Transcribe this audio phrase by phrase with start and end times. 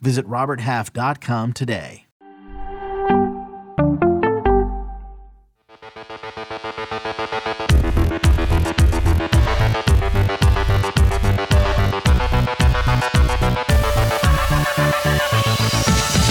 [0.00, 2.04] Visit RobertHalf.com today.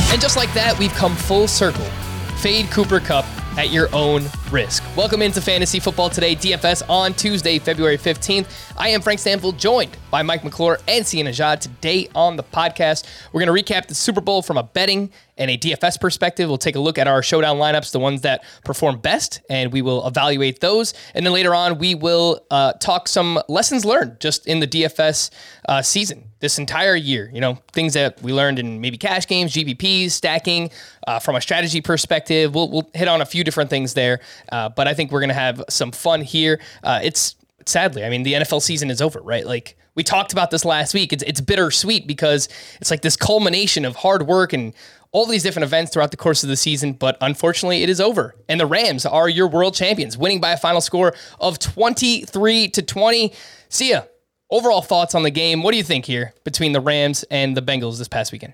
[0.10, 1.86] And just like that, we've come full circle.
[2.38, 3.26] Fade Cooper Kupp
[3.58, 4.84] at your own risk.
[4.96, 8.48] Welcome into Fantasy Football Today, DFS on Tuesday, February 15th.
[8.78, 11.60] I am Frank Stanfield, joined by Mike McClure and Sia Nejad.
[11.60, 15.52] Today on the podcast, we're going to recap the Super Bowl from a betting and
[15.52, 16.50] a DFS perspective.
[16.50, 19.82] We'll take a look at our showdown lineups, the ones that perform best, and we
[19.82, 20.94] will evaluate those.
[21.14, 25.30] And then later on, we will uh, talk some lessons learned just in the DFS
[25.68, 27.30] uh, season this entire year.
[27.34, 30.72] You know, things that we learned in maybe cash games, GPPs, stacking,
[31.08, 32.54] uh, from a strategy perspective.
[32.54, 34.20] We'll, we'll hit on a few different things there,
[34.52, 36.60] uh, but I think we're going to have some fun here.
[36.84, 37.36] Uh, it's
[37.66, 39.46] sadly, I mean, the NFL season is over, right?
[39.46, 41.12] Like we talked about this last week.
[41.14, 44.74] It's it's bittersweet because it's like this culmination of hard work and
[45.12, 48.36] all these different events throughout the course of the season, but unfortunately it is over.
[48.50, 52.82] And the Rams are your world champions, winning by a final score of 23 to
[52.82, 53.34] 20.
[53.70, 54.08] Sia.
[54.50, 55.64] overall thoughts on the game.
[55.64, 58.54] What do you think here between the Rams and the Bengals this past weekend?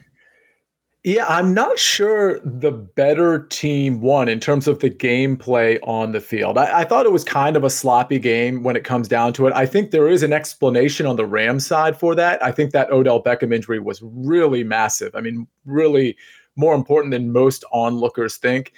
[1.05, 6.21] Yeah, I'm not sure the better team won in terms of the gameplay on the
[6.21, 6.57] field.
[6.57, 9.47] I, I, thought it was kind of a sloppy game when it comes down to
[9.47, 9.53] it.
[9.53, 12.41] I think there is an explanation on the Rams side for that.
[12.41, 15.13] I think that Odell Beckham injury was really massive.
[15.13, 16.15] I mean, really
[16.55, 18.71] more important than most onlookers think.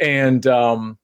[0.00, 0.96] And um,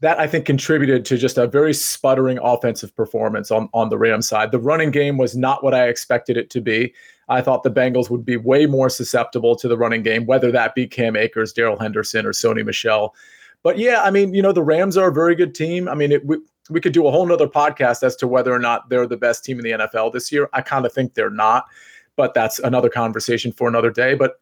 [0.00, 4.28] that I think contributed to just a very sputtering offensive performance on, on the Rams
[4.28, 4.50] side.
[4.50, 6.94] The running game was not what I expected it to be.
[7.28, 10.74] I thought the Bengals would be way more susceptible to the running game, whether that
[10.74, 13.14] be Cam Akers, Darrell Henderson, or Sony Michel.
[13.62, 15.88] But yeah, I mean, you know, the Rams are a very good team.
[15.88, 16.38] I mean, it, we,
[16.68, 19.44] we could do a whole nother podcast as to whether or not they're the best
[19.44, 20.48] team in the NFL this year.
[20.52, 21.66] I kind of think they're not,
[22.16, 24.14] but that's another conversation for another day.
[24.14, 24.40] But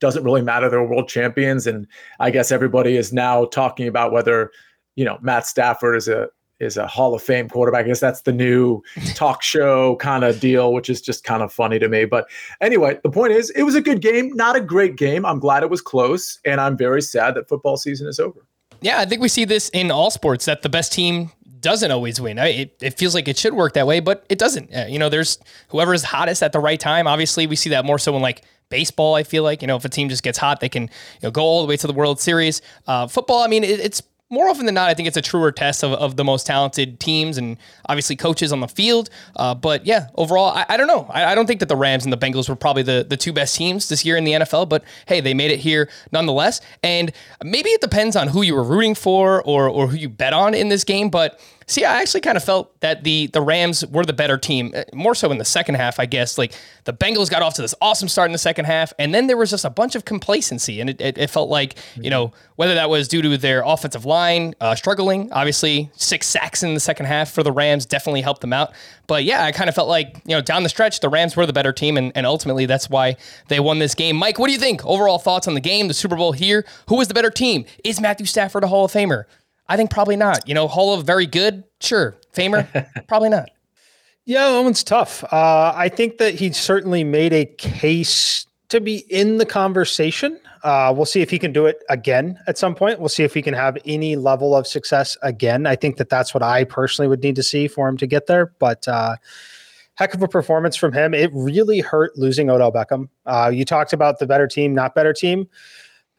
[0.00, 0.68] doesn't really matter.
[0.68, 1.66] They're world champions.
[1.66, 1.86] And
[2.20, 4.50] I guess everybody is now talking about whether,
[4.94, 6.28] you know, Matt Stafford is a
[6.60, 7.84] is a Hall of Fame quarterback.
[7.84, 8.82] I guess that's the new
[9.14, 12.04] talk show kind of deal, which is just kind of funny to me.
[12.04, 12.28] But
[12.60, 15.24] anyway, the point is, it was a good game, not a great game.
[15.24, 18.46] I'm glad it was close, and I'm very sad that football season is over.
[18.80, 21.30] Yeah, I think we see this in all sports that the best team
[21.60, 22.38] doesn't always win.
[22.38, 24.74] It, it feels like it should work that way, but it doesn't.
[24.74, 25.38] Uh, you know, there's
[25.68, 27.06] whoever is hottest at the right time.
[27.06, 29.14] Obviously, we see that more so in like baseball.
[29.14, 30.88] I feel like you know if a team just gets hot, they can you
[31.24, 32.62] know go all the way to the World Series.
[32.86, 35.52] Uh, football, I mean, it, it's more often than not, I think it's a truer
[35.52, 37.56] test of, of the most talented teams and
[37.88, 39.08] obviously coaches on the field.
[39.36, 41.06] Uh, but yeah, overall, I, I don't know.
[41.10, 43.32] I, I, don't think that the Rams and the Bengals were probably the, the two
[43.32, 46.60] best teams this year in the NFL, but hey, they made it here nonetheless.
[46.82, 47.12] And
[47.44, 50.54] maybe it depends on who you were rooting for or, or who you bet on
[50.54, 51.08] in this game.
[51.08, 54.72] But See, I actually kind of felt that the the Rams were the better team,
[54.74, 56.38] uh, more so in the second half, I guess.
[56.38, 56.52] Like
[56.84, 59.36] the Bengals got off to this awesome start in the second half, and then there
[59.36, 62.74] was just a bunch of complacency, and it, it, it felt like you know whether
[62.74, 65.32] that was due to their offensive line uh, struggling.
[65.32, 68.72] Obviously, six sacks in the second half for the Rams definitely helped them out.
[69.08, 71.46] But yeah, I kind of felt like you know down the stretch the Rams were
[71.46, 73.16] the better team, and, and ultimately that's why
[73.48, 74.14] they won this game.
[74.14, 74.86] Mike, what do you think?
[74.86, 76.64] Overall thoughts on the game, the Super Bowl here?
[76.88, 77.64] Who was the better team?
[77.82, 79.24] Is Matthew Stafford a Hall of Famer?
[79.68, 80.46] I think probably not.
[80.48, 82.16] You know, Hall of very good, sure.
[82.32, 83.50] Famer, probably not.
[84.24, 85.22] Yeah, that one's tough.
[85.24, 90.40] Uh, I think that he certainly made a case to be in the conversation.
[90.64, 92.98] Uh, we'll see if he can do it again at some point.
[92.98, 95.64] We'll see if he can have any level of success again.
[95.64, 98.26] I think that that's what I personally would need to see for him to get
[98.26, 98.52] there.
[98.58, 99.14] But uh,
[99.94, 101.14] heck of a performance from him.
[101.14, 103.08] It really hurt losing Odell Beckham.
[103.26, 105.48] Uh, you talked about the better team, not better team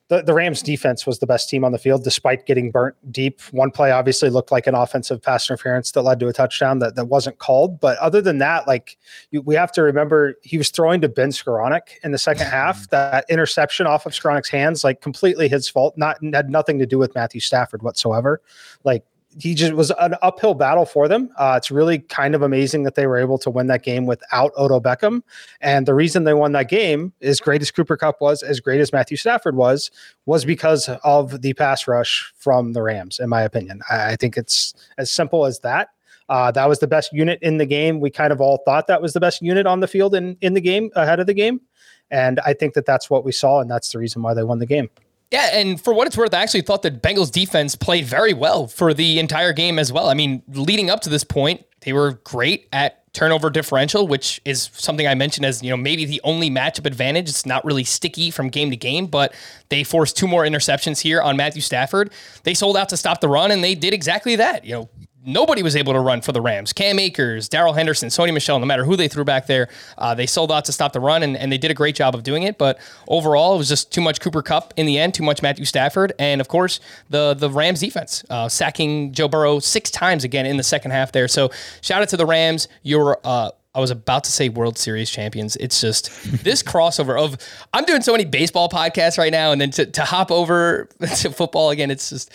[0.10, 3.42] the, the Rams defense was the best team on the field despite getting burnt deep.
[3.52, 6.96] One play obviously looked like an offensive pass interference that led to a touchdown that,
[6.96, 7.80] that wasn't called.
[7.80, 8.98] But other than that, like
[9.32, 12.52] you, we have to remember he was throwing to Ben Skowronek in the second mm-hmm.
[12.52, 12.90] half.
[12.90, 16.98] That interception off of Skowronek's hands, like completely his fault, not had nothing to do
[16.98, 18.42] with Matthew Stafford whatsoever.
[18.86, 19.04] Like
[19.40, 21.30] he just was an uphill battle for them.
[21.38, 24.52] Uh, it's really kind of amazing that they were able to win that game without
[24.58, 25.22] Odell Beckham.
[25.62, 28.80] And the reason they won that game, as great as Cooper Kupp was, as great
[28.80, 29.92] as Matthew Stafford was,
[30.26, 33.82] was because of the pass rush from the Rams, in my opinion.
[33.90, 35.90] I, I think it's as simple as that.
[36.30, 38.00] Uh, that was the best unit in the game.
[38.00, 40.54] We kind of all thought that was the best unit on the field in, in
[40.56, 41.62] the game ahead of the game.
[42.10, 44.60] And I think that that's what we saw, and that's the reason why they won
[44.60, 44.90] the game.
[45.32, 48.68] Yeah, and for what it's worth, I actually thought that Bengals defense played very well
[48.68, 50.08] for the entire game as well.
[50.08, 54.70] I mean, leading up to this point, they were great at turnover differential, which is
[54.74, 57.28] something I mentioned as, you know, maybe the only matchup advantage.
[57.28, 59.34] It's not really sticky from game to game, but
[59.70, 62.12] they forced two more interceptions here on Matthew Stafford.
[62.44, 64.66] They sold out to stop the run and they did exactly that.
[64.66, 64.90] You know,
[65.28, 66.74] nobody was able to run for the Rams.
[66.74, 70.26] Cam Akers, Darrell Henderson, Sony Michel, no matter who they threw back there, uh, they
[70.26, 72.44] sold out to stop the run, and, and they did a great job of doing
[72.44, 72.58] it.
[72.58, 75.66] But overall, it was just too much Cooper Kupp in the end, too much Matthew
[75.66, 76.80] Stafford, and of course
[77.10, 81.12] the the Rams defense uh, sacking Joe Burrow six times again in the second half
[81.12, 81.28] there.
[81.28, 81.52] So
[81.82, 82.70] shout out to the Rams.
[82.84, 85.56] You're uh, I was about to say World Series champions.
[85.58, 86.10] It's just
[86.44, 87.38] this crossover of
[87.74, 91.32] I'm doing so many baseball podcasts right now, and then to, to hop over to
[91.32, 92.32] football again, it's just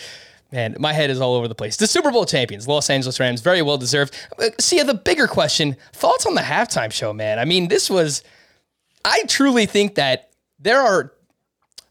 [0.52, 1.78] Man, my head is all over the place.
[1.78, 4.14] The Super Bowl champions, Los Angeles Rams, very well deserved.
[4.38, 7.38] Uh, Sia, the bigger question thoughts on the halftime show, man.
[7.38, 8.22] I mean, this was,
[9.02, 11.14] I truly think that there are,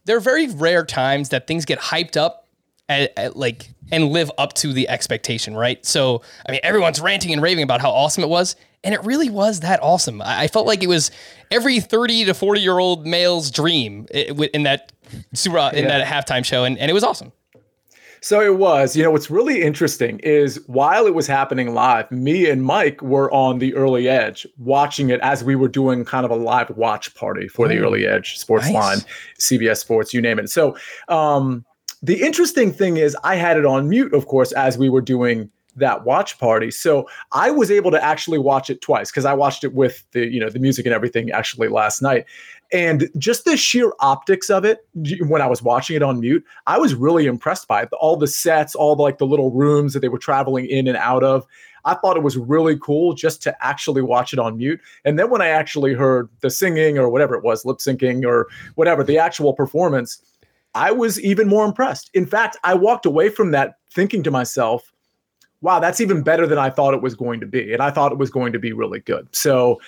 [0.04, 2.46] there are very rare times that things get hyped up
[2.88, 5.84] at, at like and live up to the expectation, right?
[5.84, 8.54] So, I mean, everyone's ranting and raving about how awesome it was.
[8.84, 10.22] And it really was that awesome.
[10.22, 11.10] I felt like it was
[11.50, 14.92] every 30 to 40 year old male's dream in that,
[15.44, 16.64] in that halftime show.
[16.64, 17.32] And, and it was awesome.
[18.22, 18.96] So it was.
[18.96, 23.30] You know, what's really interesting is while it was happening live, me and Mike were
[23.32, 27.14] on the early edge watching it as we were doing kind of a live watch
[27.14, 28.74] party for the early edge sports nice.
[28.74, 28.98] line,
[29.40, 30.48] CBS Sports, you name it.
[30.48, 30.76] So
[31.08, 31.64] um,
[32.00, 35.50] the interesting thing is, I had it on mute, of course, as we were doing
[35.76, 36.70] that watch party.
[36.70, 40.26] So I was able to actually watch it twice because I watched it with the
[40.26, 42.26] you know the music and everything actually last night.
[42.72, 44.86] And just the sheer optics of it,
[45.20, 47.90] when I was watching it on mute, I was really impressed by it.
[48.00, 50.96] All the sets, all the, like the little rooms that they were traveling in and
[50.96, 51.46] out of.
[51.84, 54.80] I thought it was really cool just to actually watch it on mute.
[55.04, 58.48] And then when I actually heard the singing or whatever it was, lip syncing or
[58.76, 60.22] whatever, the actual performance,
[60.74, 62.10] I was even more impressed.
[62.14, 64.92] In fact, I walked away from that thinking to myself,
[65.60, 67.72] wow, that's even better than I thought it was going to be.
[67.72, 69.28] And I thought it was going to be really good.
[69.32, 69.80] So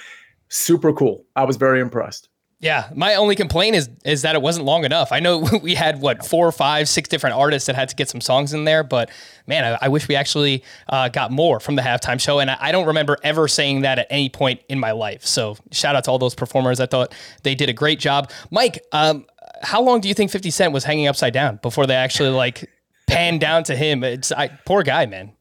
[0.48, 1.24] super cool.
[1.36, 2.28] I was very impressed.
[2.60, 5.12] Yeah, my only complaint is is that it wasn't long enough.
[5.12, 8.20] I know we had what four, five, six different artists that had to get some
[8.20, 9.10] songs in there, but
[9.46, 12.38] man, I, I wish we actually uh, got more from the halftime show.
[12.38, 15.26] And I, I, don't remember ever saying that at any point in my life.
[15.26, 16.80] So shout out to all those performers.
[16.80, 17.12] I thought
[17.42, 18.30] they did a great job.
[18.50, 19.26] Mike, um,
[19.62, 22.70] how long do you think Fifty Cent was hanging upside down before they actually like
[23.06, 24.02] panned down to him?
[24.04, 25.32] It's I, poor guy, man.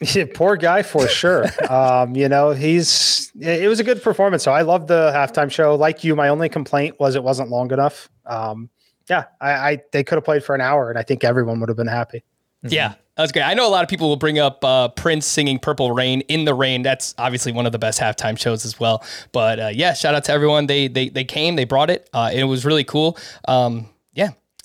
[0.00, 1.44] Yeah, poor guy for sure.
[1.70, 4.42] um, you know, he's it was a good performance.
[4.42, 5.74] So I love the halftime show.
[5.74, 8.08] Like you, my only complaint was it wasn't long enough.
[8.24, 8.70] Um,
[9.10, 11.68] yeah, I, I they could have played for an hour, and I think everyone would
[11.68, 12.24] have been happy.
[12.64, 12.72] Mm-hmm.
[12.72, 13.42] Yeah, that's great.
[13.42, 16.46] I know a lot of people will bring up uh, Prince singing "Purple Rain" in
[16.46, 16.82] the rain.
[16.82, 19.04] That's obviously one of the best halftime shows as well.
[19.32, 20.66] But uh, yeah, shout out to everyone.
[20.66, 22.08] They they they came, they brought it.
[22.14, 23.18] Uh, it was really cool.
[23.46, 23.86] Um, yeah,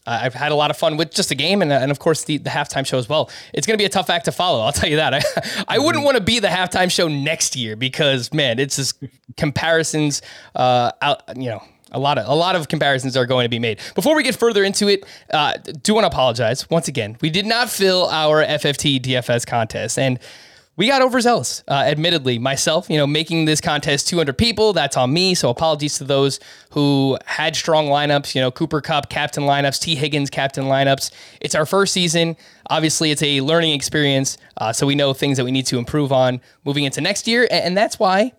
[0.06, 2.24] uh, I've had a lot of fun with just the game and, and of course
[2.24, 3.30] the, the halftime show as well.
[3.54, 4.62] It's going to be a tough act to follow.
[4.62, 5.14] I'll tell you that.
[5.68, 6.06] I, I wouldn't mm-hmm.
[6.06, 9.04] want to be the halftime show next year because man, it's just
[9.38, 10.22] comparisons,
[10.56, 11.62] uh, out, you know,
[11.92, 13.80] a lot of a lot of comparisons are going to be made.
[13.94, 17.16] Before we get further into it, uh, do want to apologize once again.
[17.22, 20.20] We did not fill our FFT DFS contest, and
[20.78, 22.38] we got overzealous, uh, admittedly.
[22.38, 25.34] Myself, you know, making this contest 200 people, that's on me.
[25.34, 26.40] So apologies to those
[26.72, 31.12] who had strong lineups, you know, Cooper Kupp, captain lineups, Tee Higgins, captain lineups.
[31.40, 32.36] It's our first season.
[32.70, 34.38] Obviously, it's a learning experience.
[34.58, 37.48] Uh, so we know things that we need to improve on moving into next year.
[37.50, 38.34] And that's why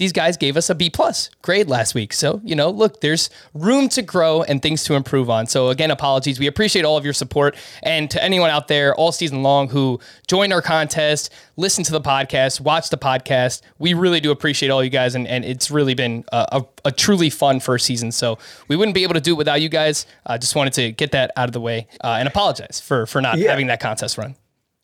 [0.00, 2.14] these guys gave us a B plus grade last week.
[2.14, 5.46] So, you know, look, there's room to grow and things to improve on.
[5.46, 6.40] So again, apologies.
[6.40, 7.54] We appreciate all of your support.
[7.82, 12.00] And to anyone out there all season long who joined our contest, listen to the
[12.00, 15.14] podcast, watch the podcast, we really do appreciate all you guys.
[15.14, 18.10] And, and it's really been a, a, a truly fun first season.
[18.10, 18.38] So
[18.68, 20.06] we wouldn't be able to do it without you guys.
[20.24, 23.04] I uh, just wanted to get that out of the way uh, and apologize for,
[23.04, 23.50] for not yeah.
[23.50, 24.34] having that contest run.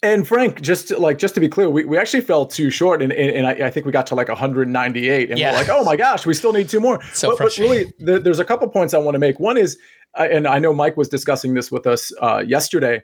[0.02, 3.02] And Frank, just to, like just to be clear, we, we actually fell too short,
[3.02, 5.52] and and, and I, I, think we got to like 198, and yeah.
[5.52, 7.02] we're like, oh my gosh, we still need two more.
[7.14, 9.40] So but, but really, the, there's a couple points I want to make.
[9.40, 9.78] One is,
[10.14, 13.02] and I know Mike was discussing this with us uh, yesterday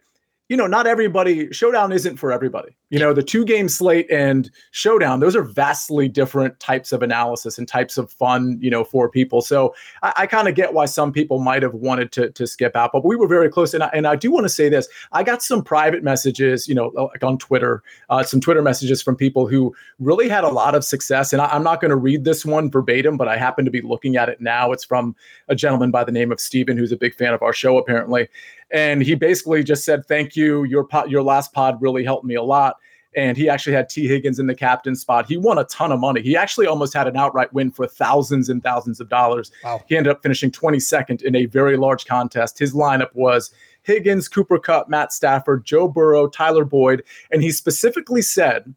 [0.53, 2.77] you know, not everybody, Showdown isn't for everybody.
[2.93, 7.57] You know, the two game slate and Showdown, those are vastly different types of analysis
[7.57, 9.41] and types of fun, you know, for people.
[9.41, 12.77] So I, I kind of get why some people might have wanted to, to skip
[12.77, 13.73] out, but we were very close.
[13.73, 16.75] And I, and I do want to say this I got some private messages, you
[16.75, 20.75] know, like on Twitter, uh, some Twitter messages from people who really had a lot
[20.75, 21.33] of success.
[21.33, 23.81] And I, I'm not going to read this one verbatim, but I happen to be
[23.81, 24.71] looking at it now.
[24.71, 25.17] It's from
[25.49, 28.29] a gentleman by the name of Steven, who's a big fan of our show, apparently
[28.73, 30.65] and he basically just said, "Thank you.
[30.65, 32.77] Your pod, your last pod really helped me a lot."
[33.17, 35.27] And he actually had Tee Higgins in the captain spot.
[35.27, 36.23] He won a ton of money.
[36.23, 39.51] He actually almost had an outright win for thousands and thousands of dollars.
[39.65, 39.83] Wow.
[39.87, 42.59] He ended up finishing 22nd in a very large contest.
[42.59, 43.53] His lineup was
[43.83, 48.75] Higgins, Cooper Kupp, Matt Stafford, Joe Burrow, Tyler Boyd, and he specifically said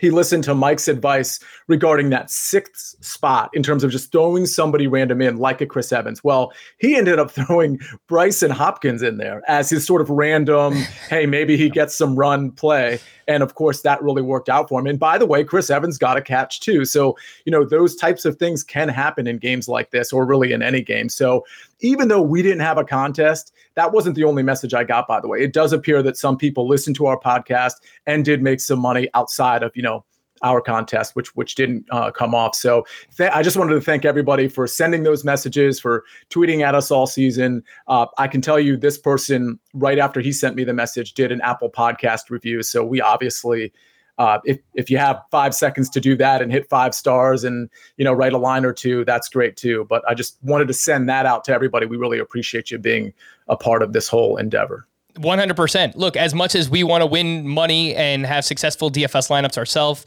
[0.00, 4.86] he listened to Mike's advice regarding that sixth spot in terms of just throwing somebody
[4.86, 6.22] random in, like a Chris Evans.
[6.24, 10.74] Well, he ended up throwing Brycen Hopkins in there as his sort of random,
[11.08, 12.98] hey, maybe he gets some run play.
[13.28, 14.86] And of course, that really worked out for him.
[14.86, 16.84] And by the way, Chris Evans got a catch too.
[16.84, 20.52] So, you know, those types of things can happen in games like this or really
[20.52, 21.08] in any game.
[21.08, 21.44] So,
[21.80, 25.20] even though we didn't have a contest, that wasn't the only message I got, by
[25.20, 25.40] the way.
[25.40, 27.74] It does appear that some people listened to our podcast
[28.06, 30.04] and did make some money outside of, you know,
[30.42, 32.54] our contest, which which didn't uh, come off.
[32.54, 32.84] So
[33.16, 36.90] th- I just wanted to thank everybody for sending those messages, for tweeting at us
[36.90, 37.62] all season.
[37.88, 41.32] Uh, I can tell you, this person right after he sent me the message did
[41.32, 42.62] an Apple Podcast review.
[42.62, 43.72] So we obviously.
[44.16, 47.68] Uh, if if you have five seconds to do that and hit five stars and
[47.96, 49.84] you know write a line or two, that's great too.
[49.88, 51.86] But I just wanted to send that out to everybody.
[51.86, 53.12] We really appreciate you being
[53.48, 54.86] a part of this whole endeavor.
[55.16, 55.96] 100%.
[55.96, 60.04] Look, as much as we want to win money and have successful DFS lineups ourselves,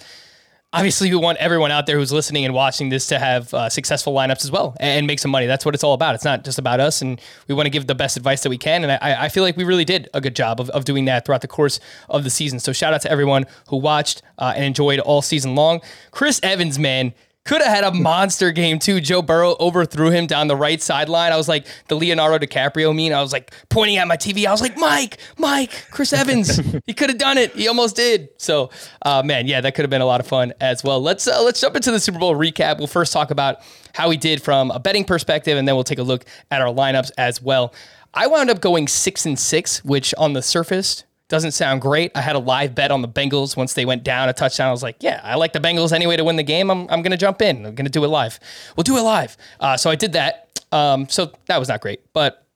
[0.73, 4.13] obviously we want everyone out there who's listening and watching this to have uh, successful
[4.13, 5.45] lineups as well and make some money.
[5.45, 6.15] That's what it's all about.
[6.15, 8.57] It's not just about us and we want to give the best advice that we
[8.57, 11.05] can and i, I feel like we really did a good job of, of doing
[11.05, 12.59] that throughout the course of the season.
[12.59, 15.81] So shout out to everyone who watched uh, and enjoyed all season long.
[16.11, 17.13] Chris evans man
[17.47, 18.99] could have had a monster game too.
[18.99, 21.31] Joe Burrow overthrew him down the right sideline.
[21.31, 23.13] I was like the Leonardo DiCaprio mean.
[23.13, 24.45] I was like pointing at my TV.
[24.45, 26.57] I was like, Mike, Mike, Chris Evans.
[26.85, 27.53] he could have done it.
[27.53, 28.29] He almost did.
[28.37, 28.69] So,
[29.01, 31.01] uh, man, yeah, that could have been a lot of fun as well.
[31.01, 32.77] Let's uh, let's jump into the Super Bowl recap.
[32.79, 33.61] We'll first talk about
[33.93, 36.73] how we did from a betting perspective, and then we'll take a look at our
[36.73, 37.73] lineups as well.
[38.13, 42.11] I wound up going six and six, which on the surface doesn't sound great.
[42.15, 44.69] I had a live bet on the Bengals once they went down a touchdown.
[44.69, 46.71] I was like, yeah, I like the Bengals anyway to win the game.
[46.71, 47.65] I'm, I'm going to jump in.
[47.65, 48.39] I'm going to do it live.
[48.75, 49.35] We'll do it live.
[49.59, 50.61] Uh, so I did that.
[50.71, 52.01] Um, so that was not great.
[52.13, 52.47] But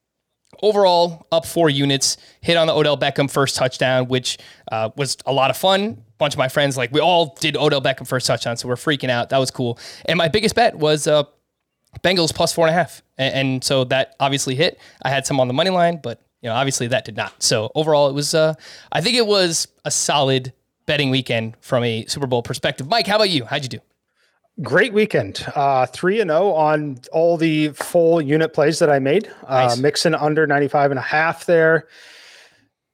[0.63, 4.37] overall, up four units, hit on the Odell Beckham first touchdown, which
[4.71, 5.81] uh, was a lot of fun.
[5.81, 8.55] A bunch of my friends, like, we all did Odell Beckham first touchdown.
[8.55, 9.29] So we're freaking out.
[9.29, 9.79] That was cool.
[10.05, 11.23] And my biggest bet was uh,
[12.03, 13.01] Bengals plus four and a half.
[13.17, 14.79] And, and so that obviously hit.
[15.01, 17.41] I had some on the money line, but you know, obviously that did not.
[17.41, 18.53] So overall, it was, uh,
[18.91, 20.53] I think it was a solid
[20.85, 22.87] betting weekend from a Super Bowl perspective.
[22.87, 23.45] Mike, how about you?
[23.45, 23.79] How'd you do?
[24.61, 25.45] Great weekend.
[25.55, 29.31] Uh, 3 and 0 on all the full unit plays that I made.
[29.47, 29.77] Uh, nice.
[29.77, 31.87] Mixon under 95 and a half there.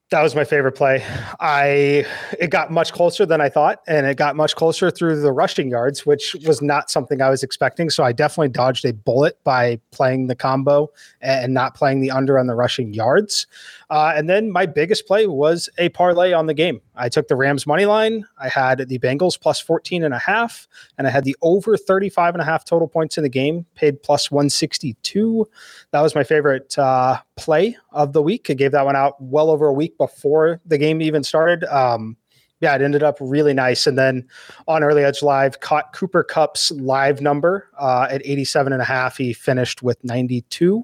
[0.10, 1.06] That was my favorite play.
[1.42, 2.06] I
[2.40, 5.70] it got much closer than I thought, and it got much closer through the rushing
[5.70, 7.90] yards, which was not something I was expecting.
[7.90, 12.40] So I definitely dodged a bullet by playing the combo and not playing the under
[12.40, 13.48] on the rushing yards.
[13.90, 16.82] Uh, and then my biggest play was a parlay on the game.
[16.96, 18.26] I took the Rams money line.
[18.38, 20.68] I had the Bengals plus 14 and a half,
[20.98, 24.04] and I had the over 35 and a half total points in the game, paid
[24.04, 25.48] plus 162.
[25.92, 28.50] That was my favorite uh, play of the week.
[28.50, 31.64] I gave that one out well over a week before the game even started.
[31.66, 32.18] Um,
[32.60, 33.88] yeah, it ended up really nice.
[33.88, 34.28] And then
[34.68, 39.18] on Early Edge Live, caught Cooper Kupp's live number uh, at 87 and a half.
[39.18, 40.84] He finished with 92.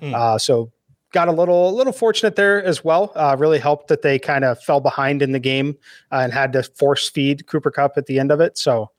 [0.00, 0.14] Hmm.
[0.14, 0.72] Uh, so
[1.12, 3.12] got a little a little fortunate there as well.
[3.14, 5.76] Uh, really helped that they kind of fell behind in the game
[6.10, 8.58] uh, and had to force feed Cooper Kupp at the end of it.
[8.58, 8.90] So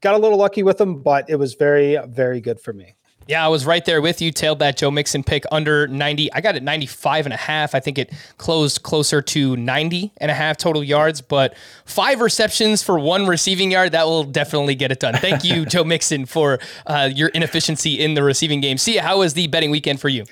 [0.00, 2.94] got a little lucky with them, but it was very very good for me.
[3.26, 4.32] Yeah, I was right there with you.
[4.32, 6.32] Tailed that Joe Mixon pick under 90.
[6.32, 7.74] I got it 95 and a half.
[7.74, 12.82] I think it closed closer to 90 and a half total yards, but five receptions
[12.82, 13.92] for one receiving yard.
[13.92, 15.12] That will definitely get it done.
[15.12, 18.78] Thank you, Joe Mixon, for uh, your inefficiency in the receiving game.
[18.78, 20.24] Sia, how was the betting weekend for you?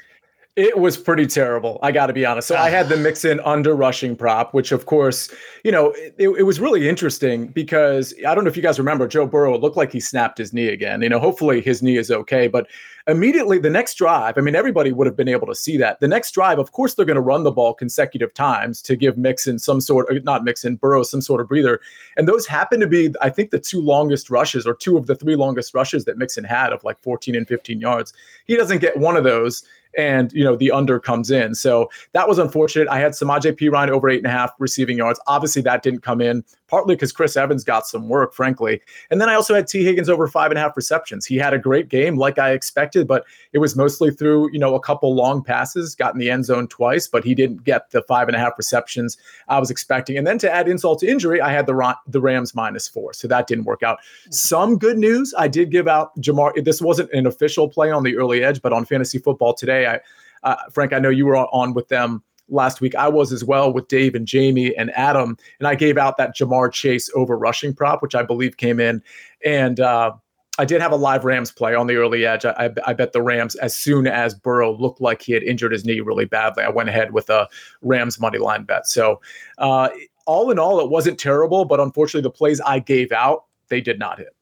[0.57, 1.79] It was pretty terrible.
[1.83, 2.49] I got to be honest.
[2.49, 5.31] So I had the Mixon under rushing prop, which of course,
[5.65, 9.07] you know, it, it, was really interesting because I don't know if you guys remember
[9.07, 9.55] Joe Burrow.
[9.55, 11.03] It looked like he snapped his knee again.
[11.03, 12.49] You know, hopefully his knee is okay.
[12.49, 12.69] But
[13.07, 16.01] immediately the next drive, I mean, everybody would have been able to see that.
[16.01, 19.19] The next drive, of course, they're going to run the ball consecutive times to give
[19.19, 21.81] Mixon some sort of not Mixon, Burrow some sort of breather.
[22.17, 25.17] And those happen to be, I think, the two longest rushes or two of the
[25.17, 28.15] three longest rushes that Mixon had of like 14 and 15 yards.
[28.47, 29.63] He doesn't get one of those
[29.97, 31.55] and you know the under comes in.
[31.55, 32.89] So that was unfortunate.
[32.89, 35.21] I had Samaje Perine over eight and a half receiving yards.
[35.27, 38.81] Obviously, that didn't come in partly because Chris Evans got some work, frankly.
[39.11, 41.27] And then I also had Tee Higgins over five and a half receptions.
[41.27, 44.75] He had a great game, like I expected, but it was mostly through, you know,
[44.75, 48.03] a couple long passes, got in the end zone twice, but he didn't get the
[48.03, 49.17] five and a half receptions
[49.49, 50.19] I was expecting.
[50.19, 53.13] And then to add insult to injury, I had the, the Rams minus four.
[53.13, 53.99] So that didn't work out.
[54.31, 55.35] Some good news.
[55.39, 56.65] I did give out Ja'Marr.
[56.65, 60.01] This wasn't an official play on the early edge, but on fantasy football today, I,
[60.43, 62.95] uh, Frank, I know you were on with them last week.
[62.95, 66.37] I was as well with Dave and Jamie and Adam, and I gave out that
[66.37, 69.03] Ja'Marr Chase over rushing prop, which I believe came in.
[69.45, 70.13] And uh,
[70.59, 72.45] I did have a live Rams play on the early edge.
[72.45, 75.85] I, I, bet the Rams as soon as Burrow looked like he had injured his
[75.85, 76.65] knee really badly.
[76.65, 77.49] I went ahead with a
[77.83, 78.87] Rams money line bet.
[78.87, 79.21] So
[79.59, 79.91] uh,
[80.25, 83.99] all in all, it wasn't terrible, but unfortunately, the plays I gave out they did
[83.99, 84.35] not hit.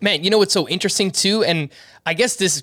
[0.00, 1.68] Man, you know what's so interesting too, and
[2.06, 2.62] I guess this,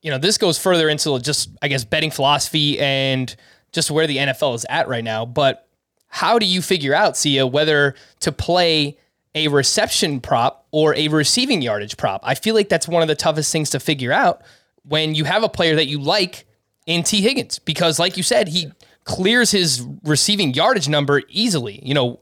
[0.00, 3.34] you know, this goes further into just I guess betting philosophy and
[3.72, 5.24] just where the NFL is at right now.
[5.24, 5.68] But
[6.08, 8.98] how do you figure out, Sia, whether to play
[9.34, 12.20] a reception prop or a receiving yardage prop.
[12.22, 14.42] I feel like that's one of the toughest things to figure out
[14.84, 16.46] when you have a player that you like
[16.86, 18.70] in Tee Higgins because, like you said, he
[19.04, 21.80] clears his receiving yardage number easily.
[21.82, 22.20] You know,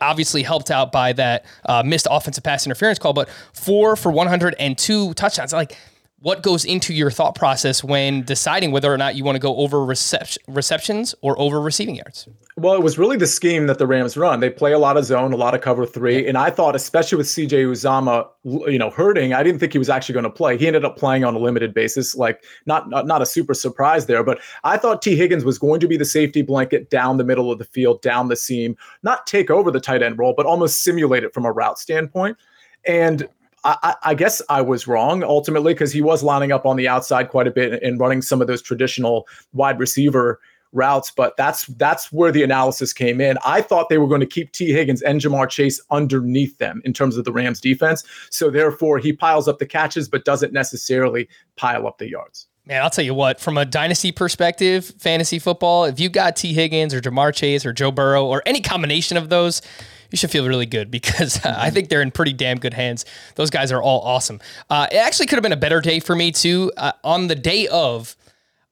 [0.00, 5.14] obviously helped out by that uh, missed offensive pass interference call, but four for 102
[5.14, 5.52] touchdowns.
[5.52, 5.76] Like,
[6.24, 9.56] what goes into your thought process when deciding whether or not you want to go
[9.56, 12.26] over recep- receptions or over receiving yards?
[12.56, 14.40] Well, it was really the scheme that the Rams run.
[14.40, 17.18] They play a lot of zone, a lot of cover three, and I thought, especially
[17.18, 18.26] with CJ Uzomah,
[18.72, 20.56] you know, hurting, I didn't think he was actually going to play.
[20.56, 24.06] He ended up playing on a limited basis, like not, not not a super surprise
[24.06, 24.24] there.
[24.24, 27.52] But I thought Tee Higgins was going to be the safety blanket down the middle
[27.52, 30.84] of the field, down the seam, not take over the tight end role, but almost
[30.84, 32.38] simulate it from a route standpoint.
[32.86, 33.28] And
[33.64, 37.30] I, I, guess I was wrong ultimately because he was lining up on the outside
[37.30, 40.38] quite a bit and running some of those traditional wide receiver
[40.74, 43.38] routes, but that's that's where the analysis came in.
[43.44, 46.92] I thought they were going to keep Tee Higgins and Ja'Marr Chase underneath them in
[46.92, 48.04] terms of the Rams defense.
[48.30, 52.48] So therefore he piles up the catches but doesn't necessarily pile up the yards.
[52.66, 56.54] Man, I'll tell you what, from a dynasty perspective, fantasy football, if you got Tee
[56.54, 59.60] Higgins or Ja'Marr Chase or Joe Burrow or any combination of those,
[60.14, 63.04] you should feel really good because uh, I think they're in pretty damn good hands.
[63.34, 64.40] Those guys are all awesome.
[64.70, 66.70] Uh, it actually could have been a better day for me too.
[66.76, 68.14] Uh, on the day of,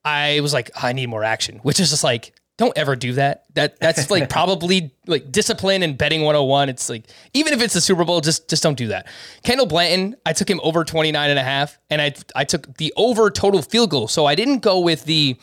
[0.05, 3.43] I was like, I need more action, which is just like, don't ever do that.
[3.55, 6.69] That that's like probably like discipline and betting 101.
[6.69, 9.07] It's like even if it's the Super Bowl, just just don't do that.
[9.43, 12.93] Kendall Blanton, I took him over 29 and a half and I I took the
[12.95, 14.07] over total field goal.
[14.07, 15.35] So I didn't go with the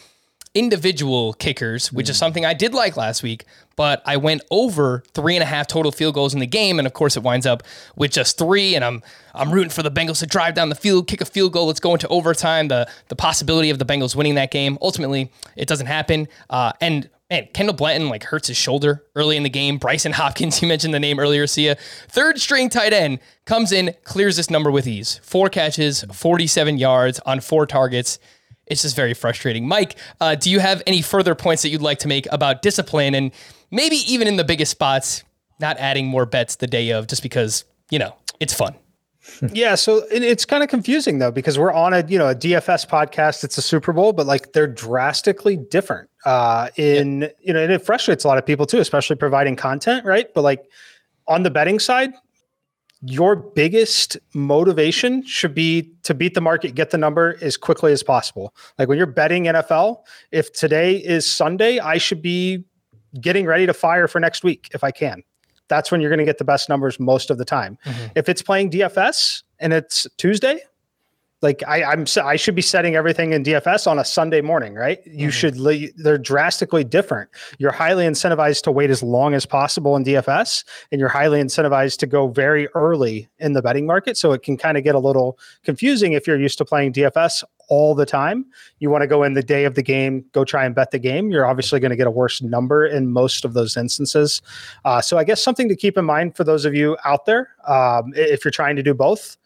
[0.54, 2.10] individual kickers, which mm.
[2.10, 3.44] is something I did like last week,
[3.76, 6.86] but I went over three and a half total field goals in the game, and
[6.86, 7.62] of course it winds up
[7.96, 8.74] with just three.
[8.74, 9.02] And I'm
[9.34, 11.66] I'm rooting for the Bengals to drive down the field, kick a field goal.
[11.66, 12.68] Let's go into overtime.
[12.68, 14.76] The the possibility of the Bengals winning that game.
[14.82, 16.26] Ultimately, it doesn't happen.
[16.48, 19.78] Uh, and man, Kendall Blanton like hurts his shoulder early in the game.
[19.78, 21.76] Brycen Hopkins, you mentioned the name earlier, Sia.
[22.08, 25.20] Third string tight end comes in, clears this number with ease.
[25.22, 28.18] Four catches, 47 yards on four targets
[28.70, 29.66] it's just very frustrating.
[29.68, 33.14] Mike, uh, do you have any further points that you'd like to make about discipline
[33.14, 33.32] and
[33.70, 35.24] maybe even in the biggest spots,
[35.58, 38.74] not adding more bets the day of just because, you know, it's fun?
[39.52, 42.88] yeah, so it's kind of confusing though because we're on a you know a DFS
[42.88, 43.44] podcast.
[43.44, 46.08] It's a Super Bowl, but like they're drastically different.
[46.24, 47.36] Uh, in yep.
[47.40, 50.32] you know, and it frustrates a lot of people too, especially providing content, right?
[50.34, 50.64] But like
[51.28, 52.12] on the betting side,
[53.02, 58.02] your biggest motivation should be to beat the market, get the number as quickly as
[58.02, 58.54] possible.
[58.78, 62.64] Like when you're betting NFL, if today is Sunday, I should be
[63.20, 65.22] getting ready to fire for next week if I can.
[65.68, 67.78] That's when you're going to get the best numbers most of the time.
[67.86, 68.06] Mm-hmm.
[68.16, 70.60] If it's playing DFS and it's Tuesday,
[71.42, 74.98] like I, I'm, I should be setting everything in DFS on a Sunday morning, right?
[75.06, 75.30] You mm-hmm.
[75.30, 75.56] should.
[75.56, 77.30] Le- they're drastically different.
[77.58, 81.98] You're highly incentivized to wait as long as possible in DFS, and you're highly incentivized
[81.98, 84.16] to go very early in the betting market.
[84.16, 87.42] So it can kind of get a little confusing if you're used to playing DFS
[87.68, 88.44] all the time.
[88.80, 90.98] You want to go in the day of the game, go try and bet the
[90.98, 91.30] game.
[91.30, 94.42] You're obviously going to get a worse number in most of those instances.
[94.84, 97.54] Uh, so I guess something to keep in mind for those of you out there,
[97.66, 99.38] um, if you're trying to do both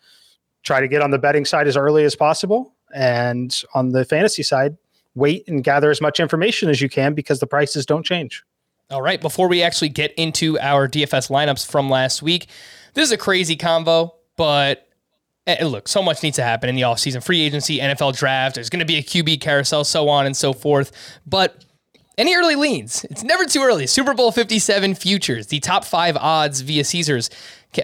[0.65, 2.75] try to get on the betting side as early as possible.
[2.95, 4.77] And on the fantasy side,
[5.15, 8.43] wait and gather as much information as you can because the prices don't change.
[8.91, 9.21] All right.
[9.21, 12.49] Before we actually get into our DFS lineups from last week,
[12.95, 14.89] this is a crazy combo, but
[15.47, 18.57] eh, look, so much needs to happen in the offseason free agency, NFL draft.
[18.57, 20.93] There's going to be a QB carousel, so on and so forth.
[21.27, 21.65] But
[22.17, 23.05] any early leans?
[23.05, 23.87] It's never too early.
[23.87, 27.31] Super Bowl 57 futures, the top five odds via Caesars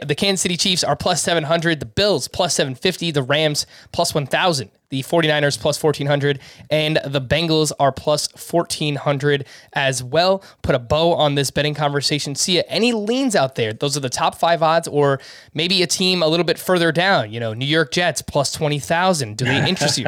[0.03, 4.71] the Kansas City Chiefs are plus 700, the Bills plus 750, the Rams plus 1,000,
[4.91, 6.39] the 49ers plus 1,400,
[6.71, 10.43] and the Bengals are plus 1,400 as well.
[10.63, 12.35] Put a bow on this betting conversation.
[12.35, 13.73] Sia any leans out there?
[13.73, 15.21] Those are the top five odds, or
[15.55, 17.33] maybe a team a little bit further down.
[17.33, 19.37] You know, New York Jets plus 20,000.
[19.37, 20.07] Do they interest you?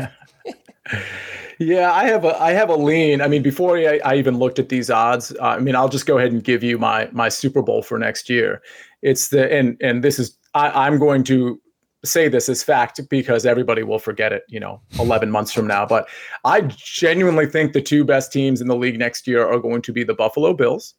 [1.58, 3.20] Yeah, I have a I have a lean.
[3.20, 6.06] I mean, before I, I even looked at these odds, uh, I mean, I'll just
[6.06, 8.62] go ahead and give you my my Super Bowl for next year.
[9.02, 11.60] It's the and and this is I, I'm going to
[12.04, 15.86] say this as fact because everybody will forget it, you know, 11 months from now.
[15.86, 16.08] But
[16.44, 19.92] I genuinely think the two best teams in the league next year are going to
[19.92, 20.94] be the Buffalo Bills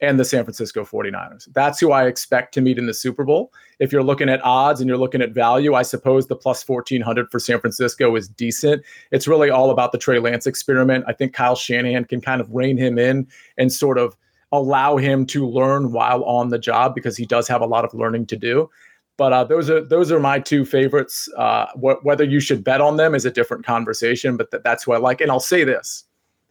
[0.00, 1.48] and the San Francisco 49ers.
[1.54, 3.52] That's who I expect to meet in the Super Bowl.
[3.78, 7.30] If you're looking at odds and you're looking at value, I suppose the plus 1400
[7.30, 8.82] for San Francisco is decent.
[9.10, 11.04] It's really all about the Trey Lance experiment.
[11.08, 14.16] I think Kyle Shanahan can kind of rein him in and sort of
[14.52, 17.92] allow him to learn while on the job because he does have a lot of
[17.94, 18.70] learning to do.
[19.16, 21.28] But uh, those are those are my two favorites.
[21.36, 24.84] Uh, wh- whether you should bet on them is a different conversation, but th- that's
[24.84, 25.20] who I like.
[25.20, 26.04] And I'll say this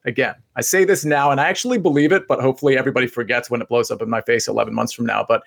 [0.04, 0.36] again.
[0.56, 3.70] I say this now, and I actually believe it, but hopefully everybody forgets when it
[3.70, 5.24] blows up in my face 11 months from now.
[5.28, 5.44] But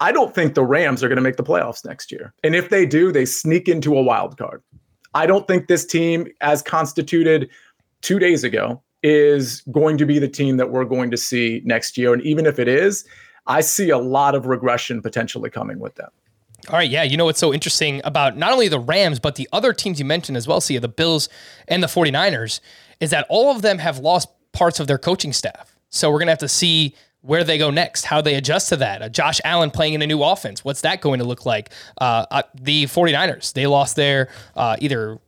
[0.00, 2.32] I don't think the Rams are going to make the playoffs next year.
[2.44, 4.62] And if they do, they sneak into a wild card.
[5.14, 7.50] I don't think this team, as constituted
[8.00, 11.98] two days ago, is going to be the team that we're going to see next
[11.98, 12.12] year.
[12.12, 13.04] And even if it is,
[13.46, 16.10] I Sia a lot of regression potentially coming with them.
[16.68, 17.02] All right, yeah.
[17.02, 20.04] You know what's so interesting about not only the Rams, but the other teams you
[20.04, 21.28] mentioned as well, see the Bills
[21.66, 22.60] and the 49ers,
[23.00, 25.76] is that all of them have lost parts of their coaching staff.
[25.90, 28.76] So we're going to have to see where they go next, how they adjust to
[28.76, 29.02] that.
[29.02, 31.70] Uh, Josh Allen playing in a new offense, what's that going to look like?
[32.00, 35.18] Uh, uh, the 49ers, they lost their uh, either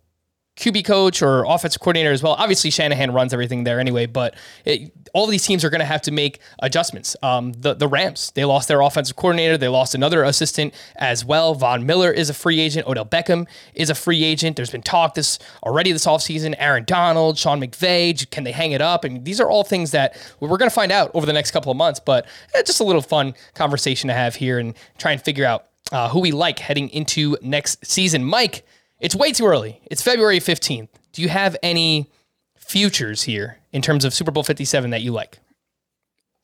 [0.56, 2.34] QB coach or offensive coordinator as well.
[2.34, 6.02] Obviously, Shanahan runs everything there anyway, but it, all these teams are going to have
[6.02, 7.16] to make adjustments.
[7.22, 11.54] Um, the the Rams they lost their offensive coordinator, they lost another assistant as well.
[11.54, 12.86] Von Miller is a free agent.
[12.86, 14.54] Odell Beckham is a free agent.
[14.54, 16.54] There's been talk this already this offseason.
[16.58, 19.04] Aaron Donald, Sean McVay, can they hang it up?
[19.04, 21.72] And these are all things that we're going to find out over the next couple
[21.72, 21.98] of months.
[21.98, 25.66] But eh, just a little fun conversation to have here and try and figure out
[25.90, 28.24] uh, who we like heading into next season.
[28.24, 28.64] Mike.
[29.00, 29.80] It's way too early.
[29.87, 30.88] It's February 15th.
[31.12, 32.11] Do you have any
[32.57, 35.38] futures here in terms of Super Bowl 57 that you like?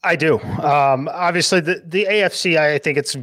[0.02, 0.40] I do.
[0.40, 3.16] Um, obviously, the, the AFC, I think it's,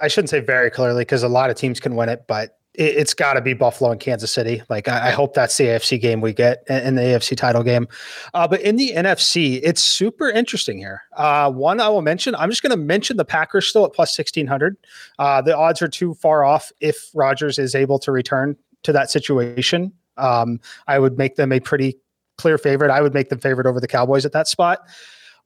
[0.00, 2.98] I shouldn't say very clearly because a lot of teams can win it, but it,
[2.98, 4.62] has got to be Buffalo and Kansas City.
[4.68, 7.88] Like, I, I, hope that's the AFC game we get in the AFC title game.
[8.32, 11.02] Uh, but in the NFC, it's super interesting here.
[11.16, 14.16] Uh, one I will mention, I'm just going to mention the Packers still at plus
[14.18, 14.76] 1600.
[15.18, 19.10] Uh, the odds are too far off if Rodgers is able to return to that
[19.10, 21.98] situation, um, I would make them a pretty
[22.38, 22.90] clear favorite.
[22.90, 24.80] I would make them favorite over the Cowboys at that spot.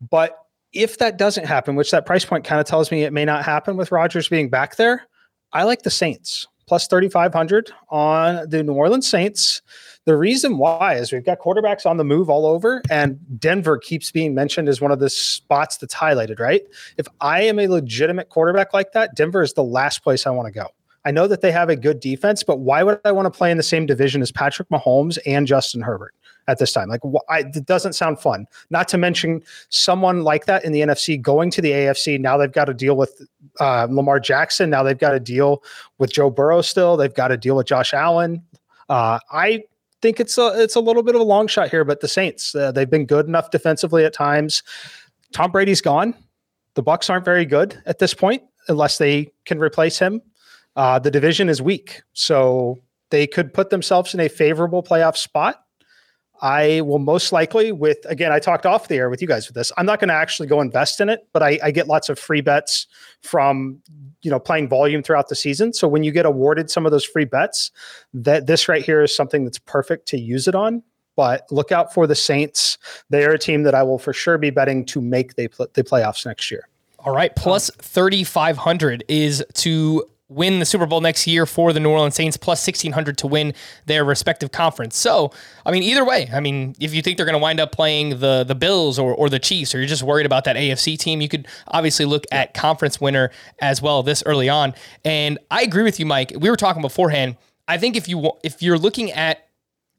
[0.01, 0.39] But
[0.73, 3.45] if that doesn't happen, which that price point kind of tells me it may not
[3.45, 5.07] happen with Rodgers being back there,
[5.53, 9.63] I like the Saints plus 3,500 on the New Orleans Saints.
[10.05, 14.11] The reason why is we've got quarterbacks on the move all over, and Denver keeps
[14.11, 16.63] being mentioned as one of the spots that's highlighted, right?
[16.99, 20.47] If I am a legitimate quarterback like that, Denver is the last place I want
[20.47, 20.69] to go.
[21.05, 23.51] I know that they have a good defense, but why would I want to play
[23.51, 26.15] in the same division as Patrick Mahomes and Justin Herbert
[26.49, 26.89] at this time?
[26.89, 28.47] Like, I, it doesn't sound fun.
[28.71, 32.19] Not to mention someone like that in the NFC going to the AFC.
[32.19, 33.23] Now they've got to deal with
[33.61, 34.71] uh, Lamar Jackson.
[34.71, 35.63] Now they've got to deal
[35.99, 36.63] with Joe Burrow.
[36.63, 38.43] Still, they've got to deal with Josh Allen.
[38.89, 39.63] Uh, I
[40.01, 42.55] think it's a it's a little bit of a long shot here, but the Saints
[42.55, 44.63] uh, they've been good enough defensively at times.
[45.33, 46.15] Tom Brady's gone.
[46.75, 50.23] The Bucs aren't very good at this point unless they can replace him.
[50.77, 52.79] Uh, the division is weak, so
[53.11, 55.65] they could put themselves in a favorable playoff spot.
[56.41, 59.55] I will most likely, with again, I talked off the air with you guys with
[59.55, 59.73] this.
[59.77, 62.19] I'm not going to actually go invest in it, but I, I, get lots of
[62.19, 62.87] free bets
[63.23, 63.81] from
[64.23, 65.73] you know playing volume throughout the season.
[65.73, 67.71] So when you get awarded some of those free bets,
[68.15, 70.83] that this right here is something that's perfect to use it on.
[71.17, 72.79] But look out for the Saints.
[73.11, 75.83] They are a team that I will for sure be betting to make the the
[75.83, 76.69] playoffs next year.
[77.01, 81.91] All right, plus 3,500 is to win the Super Bowl next year for the New
[81.91, 83.55] Orleans Saints, plus 1,600 to win
[83.87, 84.99] their respective conference.
[84.99, 85.33] So,
[85.65, 88.21] I mean, either way, I mean, if you think they're going to wind up playing
[88.21, 91.23] the, the Bills or, or the Chiefs, or you're just worried about that AFC team,
[91.23, 94.75] you could obviously look at conference winner as well this early on.
[95.05, 96.33] And I agree with you, Mike.
[96.39, 97.37] We were talking beforehand.
[97.67, 99.49] I think if you if you're looking at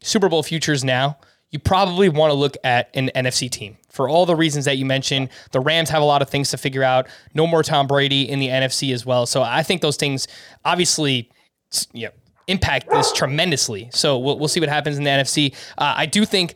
[0.01, 1.17] Super Bowl futures now,
[1.51, 4.85] you probably want to look at an NFC team for all the reasons that you
[4.85, 5.29] mentioned.
[5.51, 7.07] The Rams have a lot of things to figure out.
[7.33, 9.25] No more Tom Brady in the NFC as well.
[9.25, 10.27] So I think those things
[10.63, 11.29] obviously,
[11.91, 12.11] you know,
[12.47, 13.89] impact this tremendously.
[13.91, 15.53] So we'll, we'll see what happens in the NFC.
[15.77, 16.55] Uh, I do think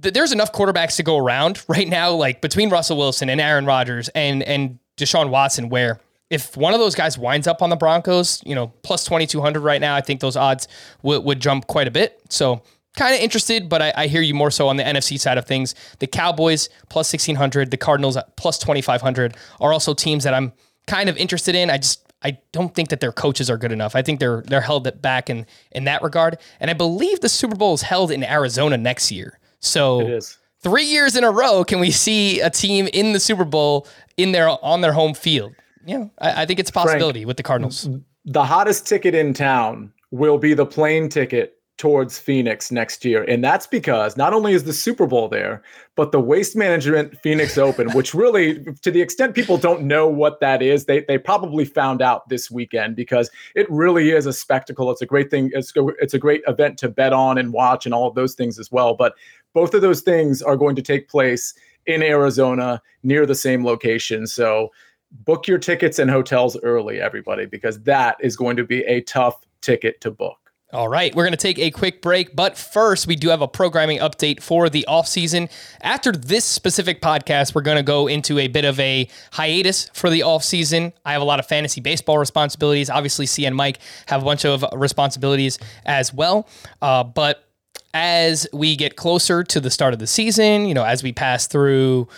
[0.00, 3.66] that there's enough quarterbacks to go around right now, like between Russell Wilson and Aaron
[3.66, 7.76] Rodgers and and Deshaun Watson, where if one of those guys winds up on the
[7.76, 10.66] Broncos, you know, plus 2,200 right now, I think those odds
[11.02, 12.20] would, would jump quite a bit.
[12.30, 12.62] So
[12.96, 15.46] kind of interested, but I, I, hear you more so on the NFC side of
[15.46, 15.74] things.
[15.98, 20.52] The Cowboys plus 1600, the Cardinals plus 2500 are also teams that I'm
[20.86, 21.70] kind of interested in.
[21.70, 23.96] I just I don't think that their coaches are good enough.
[23.96, 26.38] I think they're they're held back in in that regard.
[26.60, 29.38] And I believe the Super Bowl is held in Arizona next year.
[29.60, 30.20] So
[30.60, 34.32] three years in a row, can we see a team in the Super Bowl in
[34.32, 35.54] their on their home field?
[35.84, 37.88] Yeah, I, I think it's a possibility Frank, with the Cardinals
[38.24, 43.24] the hottest ticket in town will be the plane ticket towards Phoenix next year.
[43.24, 45.64] And that's because not only is the Super Bowl there,
[45.96, 50.38] but the Waste Management Phoenix Open, which really, to the extent people don't know what
[50.38, 54.92] that is, they, they probably found out this weekend because it really is a spectacle.
[54.92, 55.50] It's a great thing.
[55.54, 58.60] It's, it's a great event to bet on and watch and all of those things
[58.60, 58.94] as well.
[58.94, 59.14] But
[59.52, 61.52] both of those things are going to take place
[61.86, 64.28] in Arizona near the same location.
[64.28, 64.70] So
[65.10, 69.34] book your tickets and hotels early, everybody, because that is going to be a tough
[69.62, 70.38] ticket to book.
[70.72, 73.46] All right, we're going to take a quick break, but first, we do have a
[73.46, 75.50] programming update for the offseason.
[75.82, 80.08] After this specific podcast, we're going to go into a bit of a hiatus for
[80.08, 80.94] the offseason.
[81.04, 82.88] I have a lot of fantasy baseball responsibilities.
[82.88, 86.48] Obviously, Sia and Mike have a bunch of responsibilities as well.
[86.80, 87.44] Uh, but
[87.92, 91.46] as we get closer to the start of the season, you know, as we pass
[91.46, 92.08] through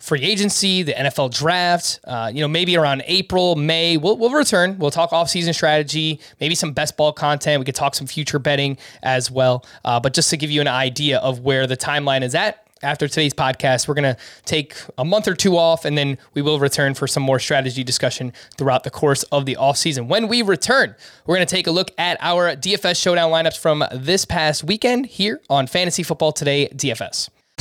[0.00, 4.78] free agency, the NFL draft, uh, you know, maybe around April, May, we'll, we'll return.
[4.78, 7.60] We'll talk offseason strategy, maybe some best ball content.
[7.60, 9.64] We could talk some future betting as well.
[9.84, 13.06] Uh, but just to give you an idea of where the timeline is at, after
[13.06, 16.58] today's podcast, we're going to take a month or two off and then we will
[16.58, 20.08] return for some more strategy discussion throughout the course of the offseason.
[20.08, 20.94] When we return,
[21.26, 25.06] we're going to take a look at our DFS showdown lineups from this past weekend
[25.06, 27.28] here on Fantasy Football Today DFS.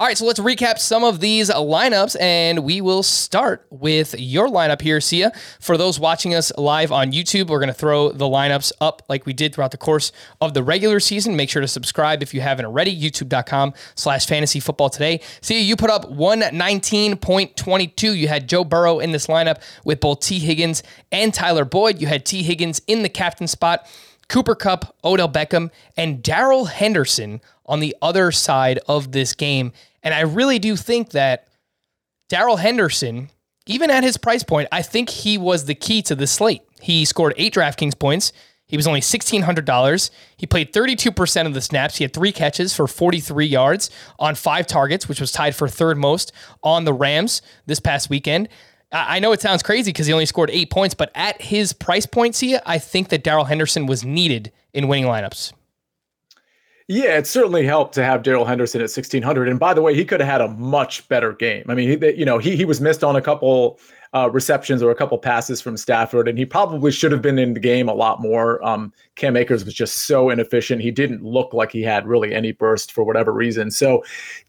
[0.00, 4.46] All right, so let's recap some of these lineups, and we will start with your
[4.46, 5.32] lineup here, Sia.
[5.58, 9.26] For those watching us live on YouTube, we're going to throw the lineups up like
[9.26, 11.34] we did throughout the course of the regular season.
[11.34, 15.20] Make sure to subscribe if you haven't already, youtube.com slash fantasy football today.
[15.40, 18.16] Sia, you put up 119.22.
[18.16, 22.00] You had Joe Burrow in this lineup with both Tee Higgins and Tyler Boyd.
[22.00, 23.84] You had Tee Higgins in the captain spot.
[24.28, 29.72] Cooper Kupp, Odell Beckham, and Darrell Henderson on the other side of this game.
[30.02, 31.48] And I really do think that
[32.28, 33.30] Darrell Henderson,
[33.66, 36.62] even at his price point, I think he was the key to the slate.
[36.80, 38.32] He scored eight DraftKings points.
[38.66, 40.10] He was only $1,600.
[40.36, 41.96] He played 32% of the snaps.
[41.96, 45.96] He had three catches for 43 yards on five targets, which was tied for third
[45.96, 48.50] most on the Rams this past weekend.
[48.90, 52.06] I know it sounds crazy because he only scored eight points, but at his price
[52.06, 55.52] point, Sia, I think that Darrell Henderson was needed in winning lineups.
[56.90, 59.46] Yeah, it certainly helped to have Darrell Henderson at 1600.
[59.46, 61.64] And by the way, he could have had a much better game.
[61.68, 63.78] I mean, he, you know, he he was missed on a couple
[64.14, 67.52] uh, receptions or a couple passes from Stafford, and he probably should have been in
[67.52, 68.64] the game a lot more.
[68.64, 70.80] Um, Cam Akers was just so inefficient.
[70.80, 73.70] He didn't look like he had really any burst for whatever reason.
[73.70, 74.02] So,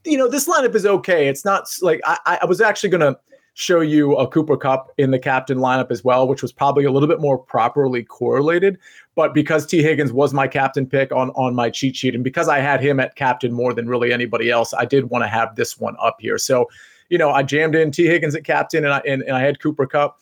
[0.06, 1.28] you know, this lineup is okay.
[1.28, 3.20] It's not like I, I was actually going to
[3.60, 6.92] show you a Cooper Kupp in the captain lineup as well, which was probably a
[6.92, 8.80] little bit more properly correlated.
[9.16, 12.48] But because Tee Higgins was my captain pick on, on my cheat sheet, and because
[12.48, 15.58] I had him at captain more than really anybody else, I did want to have
[15.58, 16.38] this one up here.
[16.38, 16.70] So,
[17.10, 19.60] you know, I jammed in Tee Higgins at captain and I and, and I had
[19.60, 20.22] Cooper Kupp.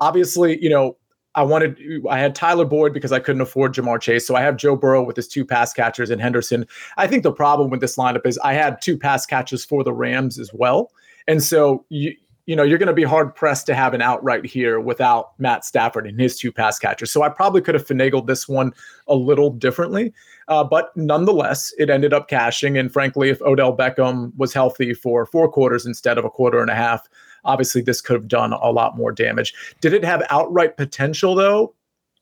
[0.00, 0.96] Obviously, you know,
[1.34, 4.26] I wanted I had Tyler Boyd because I couldn't afford Ja'Marr Chase.
[4.26, 6.66] So I have Joe Burrow with his two pass catchers and Henderson.
[6.96, 9.92] I think the problem with this lineup is I had two pass catches for the
[9.92, 10.92] Rams as well.
[11.28, 12.14] And so you
[12.50, 15.64] you know, you're going to be hard pressed to have an outright here without Matt
[15.64, 17.12] Stafford and his two pass catchers.
[17.12, 18.72] So I probably could have finagled this one
[19.06, 20.12] a little differently.
[20.48, 22.76] Uh, but nonetheless, it ended up cashing.
[22.76, 26.70] And frankly, if Odell Beckham was healthy for four quarters instead of a quarter and
[26.70, 27.08] a half,
[27.44, 29.54] obviously this could have done a lot more damage.
[29.80, 31.72] Did it have outright potential though?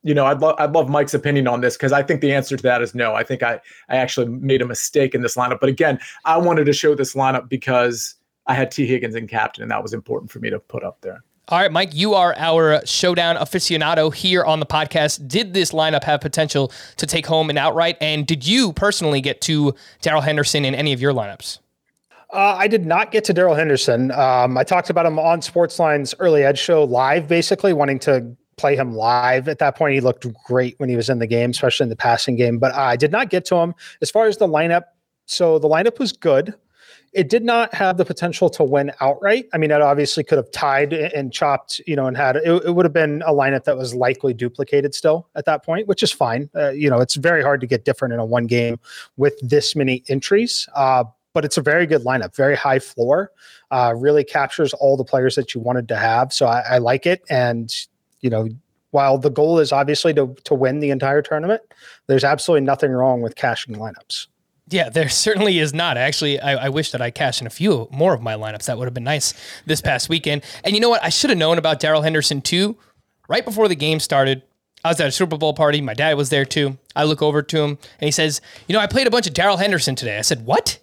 [0.03, 2.55] You know, I'd love I'd love Mike's opinion on this because I think the answer
[2.55, 3.15] to that is no.
[3.15, 5.59] I think I I actually made a mistake in this lineup.
[5.59, 8.15] But again, I wanted to show this lineup because
[8.49, 11.01] I had Tee Higgins in captain, and that was important for me to put up
[11.01, 11.23] there.
[11.49, 15.27] All right, Mike, you are our showdown aficionado here on the podcast.
[15.27, 17.95] Did this lineup have potential to take home an outright?
[18.01, 21.59] And did you personally get to Darrell Henderson in any of your lineups?
[22.33, 24.11] Uh, I did not get to Darrell Henderson.
[24.11, 28.75] Um, I talked about him on Sportsline's early edge show live, basically wanting to play
[28.75, 29.47] him live.
[29.47, 31.95] At that point, he looked great when he was in the game, especially in the
[31.95, 32.57] passing game.
[32.57, 34.83] But I did not get to him as far as the lineup.
[35.27, 36.55] So the lineup was good.
[37.13, 39.47] It did not have the potential to win outright.
[39.53, 42.75] I mean, it obviously could have tied and chopped, you know, and had it, it
[42.75, 46.11] would have been a lineup that was likely duplicated still at that point, which is
[46.11, 46.49] fine.
[46.55, 48.79] Uh, you know, it's very hard to get different in a one game
[49.17, 50.69] with this many entries.
[50.75, 53.31] Uh, but it's a very good lineup, very high floor,
[53.71, 56.33] uh, really captures all the players that you wanted to have.
[56.33, 57.23] So I, I like it.
[57.29, 57.73] And,
[58.21, 58.49] you know,
[58.91, 61.61] while the goal is obviously to, to win the entire tournament,
[62.07, 64.27] there's absolutely nothing wrong with cashing lineups.
[64.69, 65.97] Yeah, there certainly is not.
[65.97, 68.65] Actually, I, I, wish that I cashed in a few more of my lineups.
[68.65, 69.33] That would have been nice
[69.65, 70.43] this past weekend.
[70.63, 71.03] And you know what?
[71.03, 72.77] I should have known about Darrell Henderson too.
[73.27, 74.43] Right before the game started,
[74.83, 75.81] I was at a Super Bowl party.
[75.81, 76.77] My dad was there too.
[76.95, 79.33] I look over to him and he says, You know, I played a bunch of
[79.33, 80.17] Darrell Henderson today.
[80.17, 80.79] I said, What?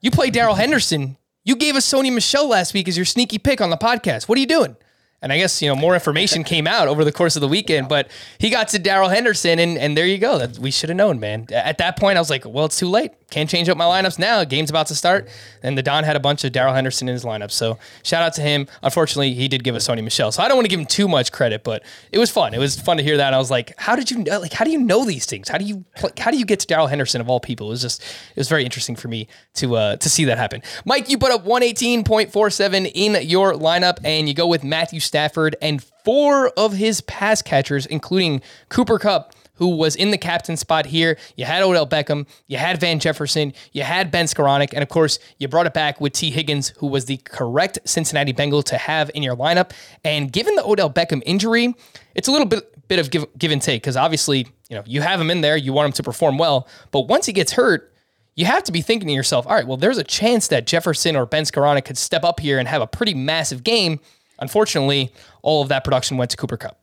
[0.00, 1.16] You played Darrell Henderson.
[1.44, 4.28] You gave us Sony Michel last week as your sneaky pick on the podcast.
[4.28, 4.76] What are you doing?
[5.22, 7.88] And I guess, you know, more information came out over the course of the weekend,
[7.88, 10.38] but he got to Darrell Henderson and, and there you go.
[10.38, 11.46] That we should have known, man.
[11.52, 13.12] At that point, I was like, well, it's too late.
[13.30, 14.44] Can't change up my lineups now.
[14.44, 15.28] Game's about to start.
[15.62, 17.50] And the Don had a bunch of Darrell Henderson in his lineup.
[17.50, 18.66] So shout out to him.
[18.82, 21.08] Unfortunately, he did give us Sony Michel, So I don't want to give him too
[21.08, 22.54] much credit, but it was fun.
[22.54, 23.32] It was fun to hear that.
[23.32, 24.40] I was like, how did you know?
[24.40, 25.48] Like, how do you know these things?
[25.48, 25.84] How do you
[26.18, 27.68] how do you get to Darrell Henderson of all people?
[27.68, 30.62] It was just it was very interesting for me to uh, to see that happen.
[30.84, 35.82] Mike, you put up 118.47 in your lineup, and you go with Matthew Stafford and
[36.04, 41.18] four of his pass catchers, including Cooper Kupp who was in the captain spot here.
[41.36, 45.18] You had Odell Beckham, you had Van Jefferson, you had Ben Skowronek, and of course,
[45.38, 49.10] you brought it back with Tee Higgins, who was the correct Cincinnati Bengal to have
[49.14, 49.72] in your lineup.
[50.02, 51.74] And given the Odell Beckham injury,
[52.14, 55.02] it's a little bit, bit of give, give and take because obviously, you know, you
[55.02, 57.92] have him in there, you want him to perform well, but once he gets hurt,
[58.36, 61.16] you have to be thinking to yourself, all right, well, there's a chance that Jefferson
[61.16, 64.00] or Ben Skowronek could step up here and have a pretty massive game.
[64.38, 66.78] Unfortunately, all of that production went to Cooper Kupp.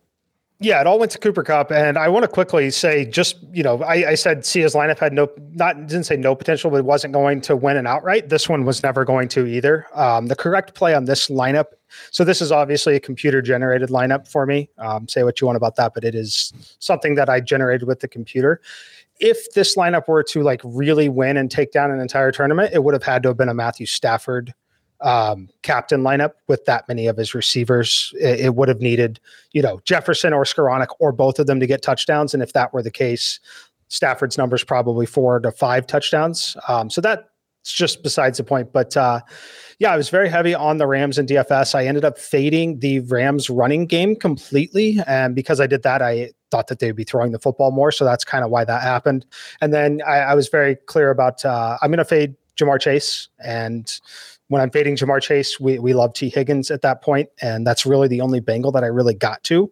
[0.60, 3.62] Yeah, it all went to Cooper Kupp, and I want to quickly say, just you
[3.62, 6.86] know, I, I said Sia's lineup had no, not didn't say no potential, but it
[6.86, 8.30] wasn't going to win an outright.
[8.30, 9.86] This one was never going to either.
[9.94, 11.66] Um, the correct play on this lineup.
[12.10, 14.68] So this is obviously a computer generated lineup for me.
[14.80, 18.00] Um, say what you want about that, but it is something that I generated with
[18.00, 18.60] the computer.
[19.20, 22.84] If this lineup were to like really win and take down an entire tournament, it
[22.84, 24.56] would have had to have been a Matthew Stafford
[25.02, 28.14] um, captain lineup with that many of his receivers.
[28.20, 29.20] It, it, would have needed,
[29.52, 32.34] you know, Jefferson or Skowronek or both of them to get touchdowns.
[32.34, 33.40] And if that were the case,
[33.90, 36.58] Stafford's numbers probably four to five touchdowns.
[36.68, 37.24] Um, so that's
[37.64, 38.74] just besides the point.
[38.74, 39.22] But uh,
[39.80, 41.76] yeah, I was very heavy on the Rams and DFS.
[41.76, 45.00] I ended up fading the Rams running game completely.
[45.06, 47.92] And because I did that, I thought that they would be throwing the football more.
[47.92, 49.26] So that's kind of why that happened.
[49.62, 53.30] And then I, I was very clear about uh, I'm going to fade Ja'Marr Chase
[53.40, 54.00] and
[54.50, 57.86] when I'm fading Ja'Marr Chase, we, we love Tee Higgins at that point, and that's
[57.86, 59.72] really the only Bengal that I really got to.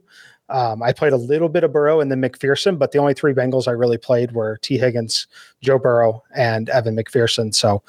[0.49, 3.33] Um, I played a little bit of Burrow and then McPherson, but the only three
[3.33, 5.27] Bengals I really played were Tee Higgins,
[5.61, 7.53] Joe Burrow, and Evan McPherson.
[7.53, 7.81] So,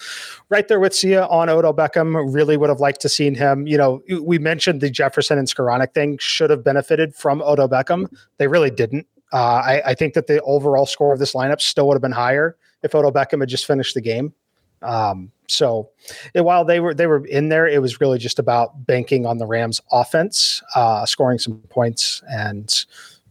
[0.49, 3.67] right there with Sia on Odell Beckham, really would have liked to seen him.
[3.67, 8.07] You know, we mentioned the Jefferson and Skowronek thing should have benefited from Odell Beckham.
[8.39, 9.07] They really didn't.
[9.33, 12.13] Uh, I, I, think that the overall score of this lineup still would have been
[12.13, 14.33] higher if Odell Beckham had just finished the game.
[14.83, 15.91] Um, so
[16.35, 19.47] while they were they were in there, it was really just about banking on the
[19.47, 22.85] Rams' offense, uh, scoring some points, and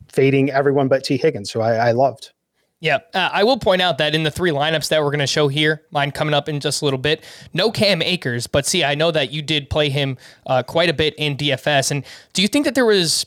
[0.07, 2.31] fading everyone but Tee Higgins, who I, I loved.
[2.81, 5.27] Yeah, uh, I will point out that in the three lineups that we're going to
[5.27, 8.87] show here, mine coming up in just a little bit, no Cam Akers, but Sia,
[8.87, 11.89] I know that you did play him uh, quite a bit in DFS.
[11.89, 13.25] And do you think that there was,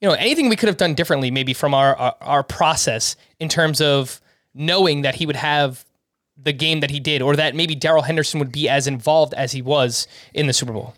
[0.00, 3.48] you know, anything we could have done differently, maybe from our, our, our process in
[3.48, 4.20] terms of
[4.52, 5.86] knowing that he would have
[6.42, 9.52] the game that he did, or that maybe Darrell Henderson would be as involved as
[9.52, 10.94] he was in the Super Bowl.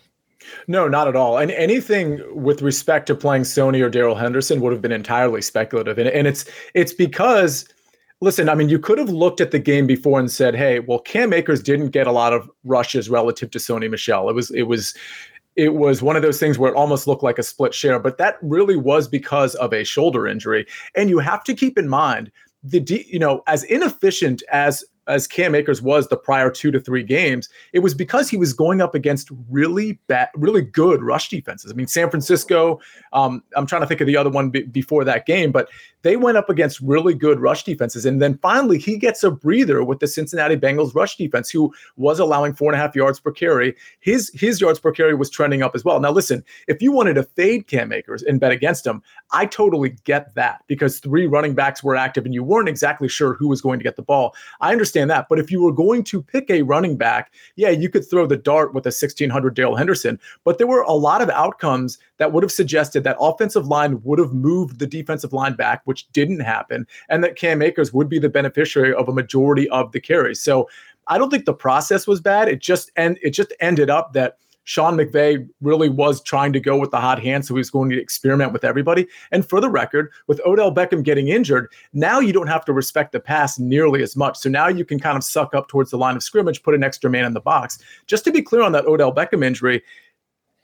[0.66, 1.38] No, not at all.
[1.38, 5.98] And anything with respect to playing Sony or Darrell Henderson would have been entirely speculative.
[5.98, 7.66] And, and it's it's because
[8.20, 10.98] listen, I mean, you could have looked at the game before and said, hey, well,
[10.98, 14.28] Cam Akers didn't get a lot of rushes relative to Sony Michel.
[14.28, 14.94] It was it was
[15.56, 18.18] it was one of those things where it almost looked like a split share, but
[18.18, 20.66] that really was because of a shoulder injury.
[20.94, 22.30] And you have to keep in mind
[22.62, 27.02] the you know as inefficient as as Cam Akers was the prior two to three
[27.02, 31.70] games, it was because he was going up against really bad, really good rush defenses.
[31.70, 32.80] I mean, San Francisco.
[33.12, 35.68] Um, I'm trying to think of the other one b- before that game, but
[36.02, 39.84] they went up against really good rush defenses, and then finally he gets a breather
[39.84, 43.32] with the Cincinnati Bengals rush defense, who was allowing four and a half yards per
[43.32, 43.74] carry.
[44.00, 46.00] His his yards per carry was trending up as well.
[46.00, 49.02] Now, listen, if you wanted to fade Cam Akers and bet against him,
[49.32, 53.34] I totally get that because three running backs were active and you weren't exactly sure
[53.34, 54.34] who was going to get the ball.
[54.60, 55.28] I understand understand that.
[55.28, 58.36] But if you were going to pick a running back, yeah, you could throw the
[58.36, 60.18] dart with a 1600 Darrell Henderson.
[60.44, 64.18] But there were a lot of outcomes that would have suggested that offensive line would
[64.18, 68.18] have moved the defensive line back, which didn't happen, and that Cam Akers would be
[68.18, 70.42] the beneficiary of a majority of the carries.
[70.42, 70.68] So
[71.08, 72.48] I don't think the process was bad.
[72.48, 76.76] It just and it just ended up that Sean McVay really was trying to go
[76.76, 79.06] with the hot hand, so he was going to experiment with everybody.
[79.32, 83.12] And for the record, with Odell Beckham getting injured, now you don't have to respect
[83.12, 84.38] the pass nearly as much.
[84.38, 86.84] So now you can kind of suck up towards the line of scrimmage, put an
[86.84, 87.78] extra man in the box.
[88.06, 89.82] Just to be clear on that Odell Beckham injury,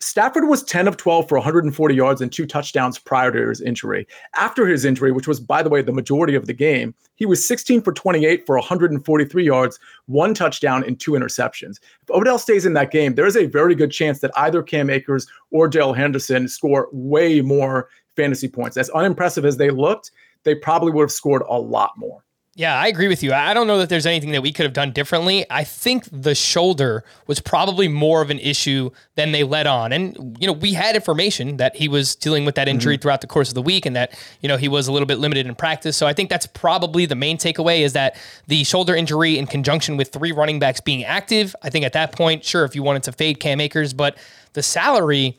[0.00, 4.06] Stafford was 10 of 12 for 140 yards and two touchdowns prior to his injury.
[4.34, 7.46] After his injury, which was, by the way, the majority of the game, he was
[7.46, 11.78] 16 for 28 for 143 yards, one touchdown, and two interceptions.
[12.02, 14.90] If Odell stays in that game, there is a very good chance that either Cam
[14.90, 18.76] Akers or Darrell Henderson score way more fantasy points.
[18.76, 20.10] As unimpressive as they looked,
[20.42, 22.25] they probably would have scored a lot more.
[22.58, 23.34] Yeah, I agree with you.
[23.34, 25.44] I don't know that there's anything that we could have done differently.
[25.50, 29.92] I think the shoulder was probably more of an issue than they let on.
[29.92, 33.02] And, you know, we had information that he was dealing with that injury mm-hmm.
[33.02, 35.18] throughout the course of the week and that, you know, he was a little bit
[35.18, 35.98] limited in practice.
[35.98, 39.98] So I think that's probably the main takeaway is that the shoulder injury in conjunction
[39.98, 43.02] with three running backs being active, I think at that point, sure, if you wanted
[43.02, 44.16] to fade Cam Akers, but
[44.54, 45.36] the salary,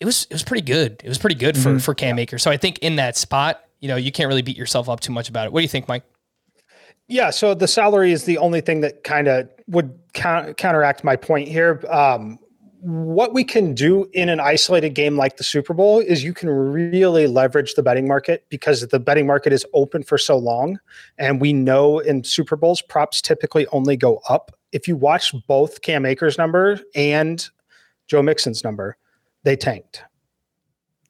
[0.00, 1.02] it was it was pretty good.
[1.04, 1.78] It was pretty good for, mm-hmm.
[1.78, 2.42] for Cam Akers.
[2.42, 5.12] So I think in that spot, you know, you can't really beat yourself up too
[5.12, 5.52] much about it.
[5.52, 6.04] What do you think, Mike?
[7.08, 11.48] Yeah, so the salary is the only thing that kind of would counteract my point
[11.48, 11.82] here.
[11.88, 12.38] Um,
[12.80, 16.48] what we can do in an isolated game like the Super Bowl is you can
[16.48, 20.78] really leverage the betting market because the betting market is open for so long.
[21.18, 24.56] And we know in Super Bowls, props typically only go up.
[24.72, 27.48] If you watch both Cam Akers' number and
[28.08, 28.96] Joe Mixon's number,
[29.42, 30.02] they tanked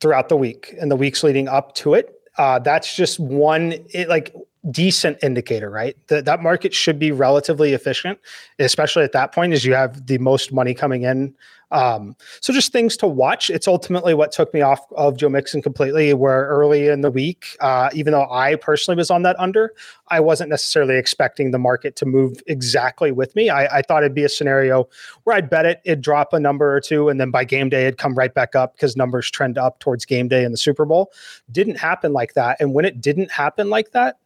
[0.00, 2.20] throughout the week and the weeks leading up to it.
[2.38, 4.34] Uh, that's just one, it, like
[4.70, 5.96] decent indicator, right?
[6.08, 8.18] That that market should be relatively efficient,
[8.58, 11.34] especially at that point as you have the most money coming in.
[11.72, 13.50] Um, so just things to watch.
[13.50, 16.14] It's ultimately what took me off of Joe Mixon completely.
[16.14, 19.72] Where early in the week, uh, even though I personally was on that under,
[20.08, 23.50] I wasn't necessarily expecting the market to move exactly with me.
[23.50, 24.88] I, I thought it'd be a scenario
[25.24, 27.82] where I'd bet it, it'd drop a number or two, and then by game day
[27.86, 30.84] it'd come right back up because numbers trend up towards game day in the Super
[30.84, 31.12] Bowl.
[31.50, 34.18] Didn't happen like that, and when it didn't happen like that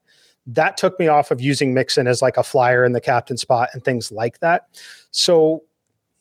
[0.46, 3.70] that took me off of using Mixon as like a flyer in the captain spot
[3.72, 4.66] and things like that.
[5.10, 5.62] So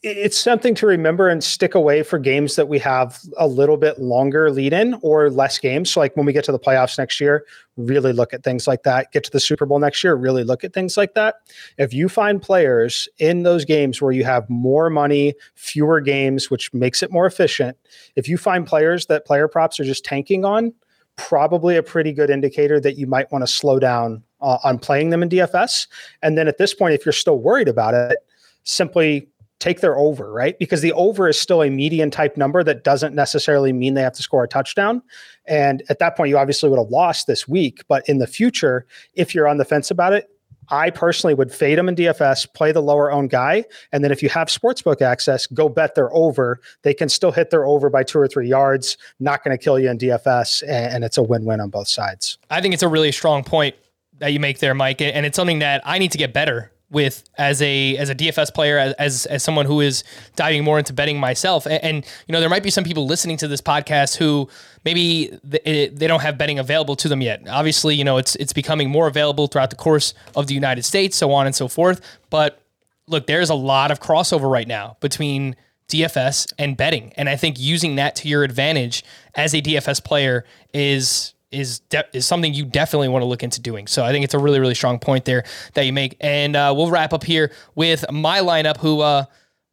[0.02, 4.00] it's something to remember and stick away for games that we have a little bit
[4.00, 5.92] longer lead in or less games.
[5.92, 7.46] So, like when we get to the playoffs next year,
[7.76, 9.12] really look at things like that.
[9.12, 11.36] Get to the Super Bowl next year, really look at things like that.
[11.78, 16.74] If you find players in those games where you have more money, fewer games, which
[16.74, 17.76] makes it more efficient,
[18.16, 20.74] if you find players that player props are just tanking on,
[21.20, 25.10] probably a pretty good indicator that you might want to slow down uh, on playing
[25.10, 25.88] them in DFS.
[26.24, 28.18] And then at this point, if you're still worried about it,
[28.64, 29.28] simply
[29.60, 30.58] take their over, right?
[30.58, 34.14] Because the over is still a median type number that doesn't necessarily mean they have
[34.14, 35.02] to score a touchdown.
[35.46, 37.84] And at that point, you obviously would have lost this week.
[37.90, 40.30] But in the future, if you're on the fence about it,
[40.70, 44.22] I personally would fade them in DFS, play the lower owned guy, and then if
[44.22, 46.60] you have sportsbook access, go bet their over.
[46.84, 48.98] They can still hit their over by two or three yards.
[49.20, 52.38] Not going to kill you in DFS, and it's a win-win on both sides.
[52.50, 53.76] I think it's a really strong point
[54.20, 57.24] that you make there, Mike, and it's something that I need to get better with
[57.38, 60.04] as a as a DFS player as as, someone who is
[60.36, 61.66] diving more into betting myself.
[61.66, 64.50] And, and, you know there might be some people listening to this podcast who
[64.86, 67.48] maybe they, eh, they don't have betting available to them yet.
[67.48, 71.16] Obviously you know it's it's becoming more available throughout the course of the United States
[71.16, 72.02] so on and so forth.
[72.30, 72.62] But
[73.08, 75.56] look there's a lot of crossover right now between
[75.90, 77.12] DFS and betting.
[77.18, 79.04] And I think using that to your advantage
[79.36, 83.62] as a DFS player is is de- is something you definitely want to look into
[83.62, 83.88] doing.
[83.88, 85.43] So I think it's a really really strong point there
[85.74, 86.18] that you make.
[86.20, 89.26] And uh, we'll wrap up here with my lineup, who uh,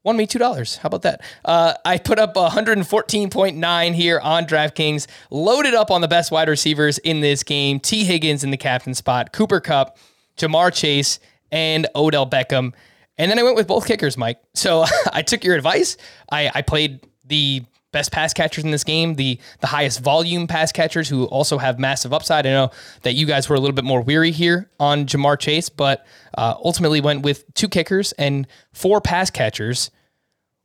[0.05, 0.77] won me two dollars.
[0.77, 1.23] How about that?
[1.45, 6.99] Uh, I put up 114.9 here on DraftKings, loaded up on the best wide receivers
[6.99, 9.99] in this game: Tee Higgins in the captain spot, Cooper Kupp,
[10.37, 11.19] Ja'Marr Chase,
[11.53, 12.73] and Odell Beckham.
[13.19, 14.39] And then I went with both kickers, Mike.
[14.55, 15.97] So I took your advice.
[16.31, 20.73] I, I played the best pass catchers in this game, the the highest volume pass
[20.73, 22.47] catchers who also have massive upside.
[22.47, 22.71] I know
[23.03, 26.07] that you guys were a little bit more weary here on Ja'Marr Chase, but
[26.37, 29.91] uh, ultimately went with two kickers and four pass catchers.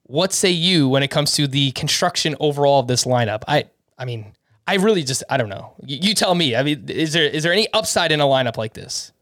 [0.03, 3.43] What say you when it comes to the construction overall of this lineup?
[3.47, 3.65] I
[3.97, 4.33] I mean,
[4.67, 5.73] I really just I don't know.
[5.85, 6.55] You, you tell me.
[6.55, 9.13] I mean, is there is there any upside in a lineup like this?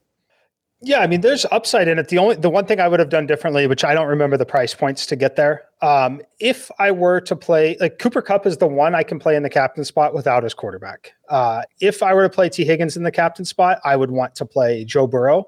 [0.81, 2.07] Yeah, I mean, there's upside in it.
[2.07, 4.45] The only the one thing I would have done differently, which I don't remember the
[4.45, 5.65] price points to get there.
[5.81, 9.35] Um, if I were to play like Cooper Kupp is the one I can play
[9.35, 11.13] in the captain spot without his quarterback.
[11.27, 14.35] Uh, if I were to play Tee Higgins in the captain spot, I would want
[14.35, 15.45] to play Joe Burrow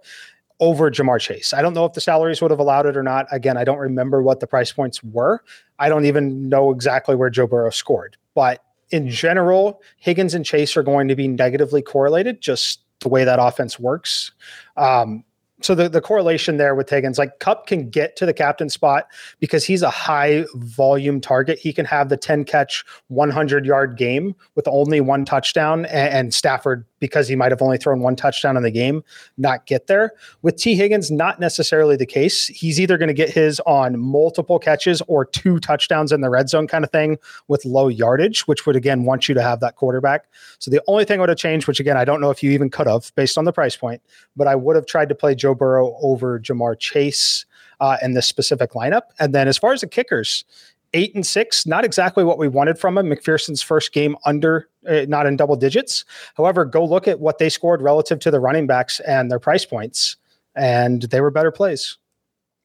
[0.59, 1.53] over Ja'Marr Chase.
[1.53, 3.25] I don't know if the salaries would have allowed it or not.
[3.32, 5.43] Again, I don't remember what the price points were.
[5.79, 8.17] I don't even know exactly where Joe Burrow scored.
[8.36, 13.23] But in general, Higgins and Chase are going to be negatively correlated, just the way
[13.23, 14.31] that offense works.
[14.77, 15.23] Um,
[15.61, 19.07] so the, the correlation there with Higgins, like Kupp can get to the captain spot
[19.39, 21.59] because he's a high volume target.
[21.59, 26.33] He can have the 10 catch, 100 yard game with only one touchdown, and, and
[26.33, 29.03] Stafford, because he might have only thrown one touchdown in the game,
[29.37, 30.13] not get there.
[30.41, 32.47] With Tee Higgins, not necessarily the case.
[32.47, 36.47] He's either going to get his on multiple catches or two touchdowns in the red
[36.47, 37.17] zone kind of thing
[37.49, 40.27] with low yardage, which would again want you to have that quarterback.
[40.59, 42.51] So the only thing I would have changed, which again, I don't know if you
[42.51, 44.01] even could have based on the price point,
[44.37, 47.45] but I would have tried to play Joe Burrow over Ja'Marr Chase
[47.79, 49.01] uh, in this specific lineup.
[49.19, 50.45] And then as far as the kickers,
[50.93, 53.07] eight and six, not exactly what we wanted from him.
[53.07, 56.05] McPherson's first game under, uh, not in double digits.
[56.35, 59.65] However, go look at what they scored relative to the running backs and their price
[59.65, 60.17] points,
[60.55, 61.97] and they were better plays.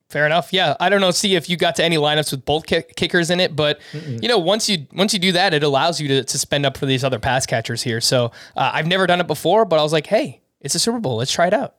[0.08, 0.52] Fair enough.
[0.52, 1.10] Yeah, I don't know.
[1.10, 4.22] See if you got to any lineups with both kick- kickers in it, but Mm-mm.
[4.22, 6.76] you know, once you once you do that, it allows you to, to spend up
[6.76, 8.00] for these other pass catchers here.
[8.00, 11.00] So uh, I've never done it before, but I was like, hey, it's a Super
[11.00, 11.16] Bowl.
[11.16, 11.74] Let's try it out.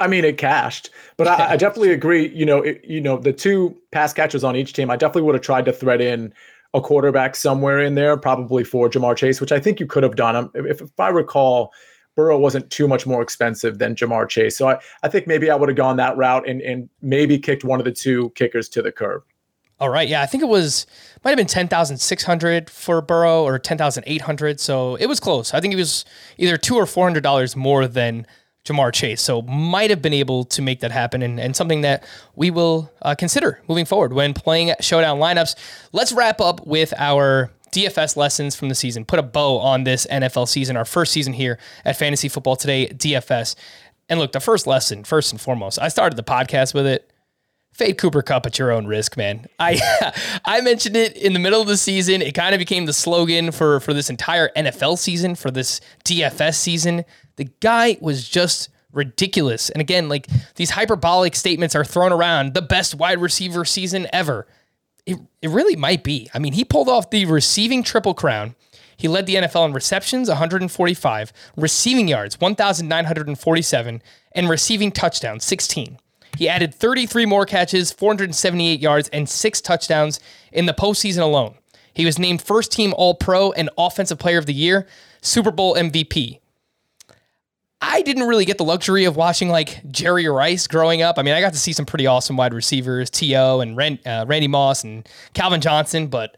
[0.00, 1.34] I mean, it cashed, but yeah.
[1.34, 2.28] I, I, definitely agree.
[2.28, 5.34] You know, it, you know, the two pass catchers on each team, I definitely would
[5.34, 6.32] have tried to thread in
[6.72, 10.16] a quarterback somewhere in there, probably for Ja'Marr Chase, which I think you could have
[10.16, 10.36] done.
[10.36, 11.72] Um, if, if I recall,
[12.16, 15.54] Burrow wasn't too much more expensive than Ja'Marr Chase, so I, I think maybe I
[15.54, 18.82] would have gone that route and and maybe kicked one of the two kickers to
[18.82, 19.22] the curb.
[19.78, 20.86] All right, yeah, I think it was
[21.24, 24.96] might have been ten thousand six hundred for Burrow or ten thousand eight hundred, so
[24.96, 25.54] it was close.
[25.54, 26.04] I think it was
[26.36, 28.26] either two or four hundred dollars more than
[28.64, 29.22] Ja'Marr Chase.
[29.22, 32.04] So might have been able to make that happen and, and something that
[32.36, 35.54] we will uh, consider moving forward when playing showdown lineups.
[35.92, 39.04] Let's wrap up with our DFS lessons from the season.
[39.04, 42.88] Put a bow on this NFL season, our first season here at Fantasy Football Today
[42.88, 43.54] DFS.
[44.08, 47.10] And look, the first lesson, first and foremost, I started the podcast with it.
[47.72, 49.46] Fade Cooper Kupp at your own risk, man.
[49.58, 49.80] I
[50.44, 52.20] I mentioned it in the middle of the season.
[52.20, 56.56] It kind of became the slogan for for this entire NFL season, for this DFS
[56.56, 57.04] season.
[57.40, 59.70] The guy was just ridiculous.
[59.70, 60.26] And again, like
[60.56, 64.46] these hyperbolic statements are thrown around the best wide receiver season ever.
[65.06, 66.28] It, it really might be.
[66.34, 68.56] I mean, he pulled off the receiving triple crown.
[68.94, 75.96] He led the NFL in receptions, 145, receiving yards, 1,947, and receiving touchdowns, 16.
[76.36, 80.20] He added 33 more catches, 478 yards, and six touchdowns
[80.52, 81.54] in the postseason alone.
[81.94, 84.86] He was named first team All Pro and Offensive Player of the Year,
[85.22, 86.39] Super Bowl MVP.
[87.82, 91.18] I didn't really get the luxury of watching like Jerry Rice growing up.
[91.18, 93.60] I mean, I got to see some pretty awesome wide receivers, T.O.
[93.60, 96.08] and Rand, uh, Randy Moss and Calvin Johnson.
[96.08, 96.36] But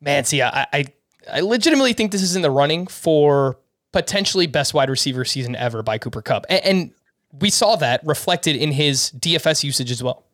[0.00, 0.84] man, see, I, I,
[1.30, 3.58] I legitimately think this is in the running for
[3.92, 6.46] potentially best wide receiver season ever by Cooper Kupp.
[6.48, 6.90] And, and
[7.38, 10.24] we saw that reflected in his DFS usage as well.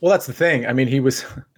[0.00, 0.66] Well, that's the thing.
[0.66, 1.24] I mean, he was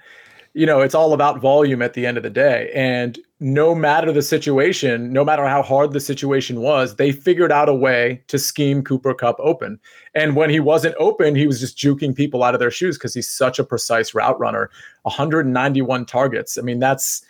[0.54, 2.70] you know, it's all about volume at the end of the day.
[2.74, 7.68] And no matter the situation, no matter how hard the situation was, they figured out
[7.68, 9.80] a way to scheme Cooper Kupp open.
[10.14, 13.12] And when he wasn't open, he was just juking people out of their shoes because
[13.12, 14.70] he's such a precise route runner.
[15.02, 16.56] 191 targets.
[16.56, 17.24] I mean, that's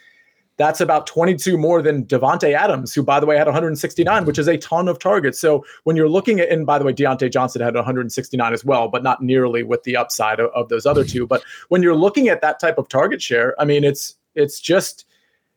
[0.57, 4.47] that's about 22 more than Davante Adams, who, by the way, had 169, which is
[4.47, 5.41] a ton of targets.
[5.41, 8.87] So when you're looking at, and by the way, Diontae Johnson had 169 as well,
[8.89, 11.27] but not nearly with the upside of, of those other two.
[11.27, 15.07] But when you're looking at that type of target share, I mean, it's it's just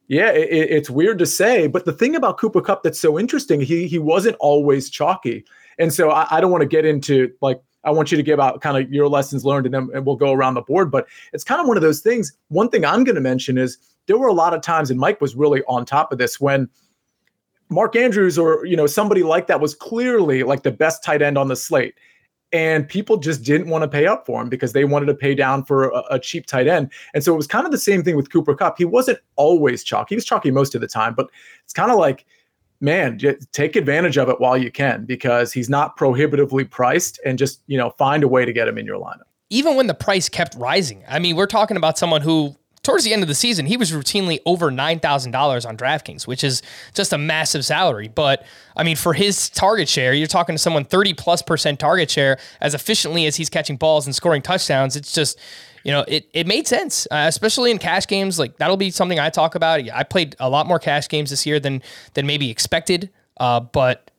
[0.08, 3.60] yeah, it, it's weird to say, but the thing about Cooper Kupp that's so interesting,
[3.60, 5.44] he he wasn't always chalky,
[5.80, 8.40] and so I, I don't want to get into like I want you to give
[8.40, 10.92] out kind of your lessons learned, and then and we'll go around the board.
[10.92, 12.32] But it's kind of one of those things.
[12.48, 15.20] One thing I'm going to mention is there were a lot of times, and Mike
[15.20, 16.70] was really on top of this when
[17.70, 21.38] Mark Andrews or you know somebody like that was clearly like the best tight end
[21.38, 21.96] on the slate.
[22.54, 25.36] And people just didn't want to pay up for him because they wanted to pay
[25.36, 26.92] down for a, a cheap tight end.
[27.14, 28.78] And so it was kind of the same thing with Cooper Kupp.
[28.78, 30.10] He wasn't always chalky.
[30.10, 31.30] He was chalky most of the time, but
[31.66, 32.26] it's kind of like,
[32.80, 33.20] man,
[33.52, 37.78] take advantage of it while you can because he's not prohibitively priced and just, you
[37.78, 39.24] know, find a way to get him in your lineup.
[39.50, 41.04] Even when the price kept rising.
[41.08, 42.56] I mean, we're talking about someone who
[42.88, 46.62] towards the end of the season, he was routinely over $9,000 on DraftKings, which is
[46.94, 48.08] just a massive salary.
[48.08, 48.46] But
[48.78, 52.40] I mean, for his target share, you're talking to someone 30 plus percent target share
[52.62, 54.96] as efficiently as he's catching balls and scoring touchdowns.
[54.96, 55.38] It's just,
[55.84, 58.40] you know, it, it made sense, uh, especially in cash games.
[58.40, 59.82] Like that'll be something I talk about.
[59.90, 61.84] I played a lot more cash games this year than
[62.14, 63.10] than maybe expected.
[63.36, 64.10] Uh, but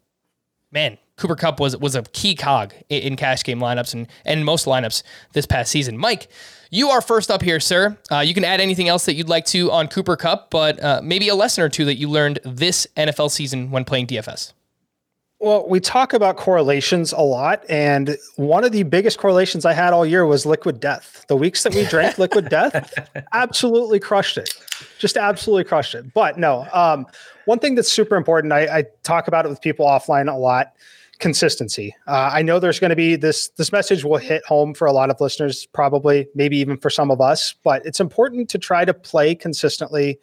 [0.70, 4.44] man, Cooper Kupp was was a key cog in, in cash game lineups and and
[4.44, 5.02] most lineups
[5.34, 5.98] this past season.
[5.98, 6.28] Mike,
[6.70, 7.96] you are first up here, sir.
[8.10, 11.00] Uh, you can add anything else that you'd like to on Cooper Kupp, but uh,
[11.02, 14.52] maybe a lesson or two that you learned this NFL season when playing DFS.
[15.40, 19.92] Well, we talk about correlations a lot, and one of the biggest correlations I had
[19.92, 21.24] all year was liquid death.
[21.28, 22.92] The weeks that we drank liquid death,
[23.32, 24.52] absolutely crushed it,
[24.98, 26.12] just absolutely crushed it.
[26.12, 27.06] But no, um,
[27.44, 30.72] one thing that's super important, I, I, talk about it with people offline a lot:
[31.18, 31.94] consistency.
[32.06, 34.92] Uh, I know there's going to be this this message will hit home for a
[34.92, 37.54] lot of listeners, probably, maybe even for some of us.
[37.64, 40.18] But it's important to try to play consistently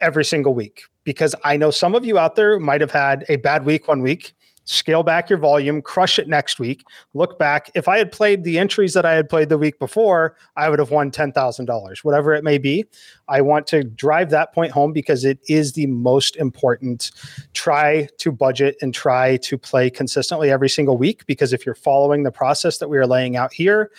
[0.00, 3.36] every single week because I know some of you out there might have had a
[3.36, 4.34] bad week one week
[4.64, 7.70] scale back your volume, crush it next week, look back.
[7.74, 10.78] If I had played the entries that I had played the week before, I would
[10.78, 12.86] have won $10,000, whatever it may be.
[13.28, 17.10] I want to drive that point home because it is the most important.
[17.52, 22.22] Try to budget and try to play consistently every single week because if you're following
[22.22, 23.90] the process that we are laying out here,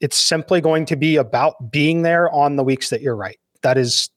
[0.00, 3.38] it's simply going to be about being there on the weeks that you're right.
[3.62, 4.10] That is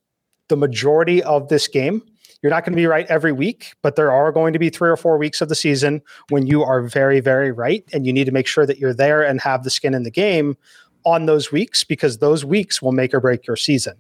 [0.48, 2.02] the majority of this game
[2.42, 4.90] you're not going to be right every week, but there are going to be three
[4.90, 7.84] or four weeks of the season when you are very, very right.
[7.94, 10.12] And you need to make sure that you're there and have the skin in the
[10.12, 10.58] game
[11.06, 13.94] on those weeks because those weeks will make or break your season.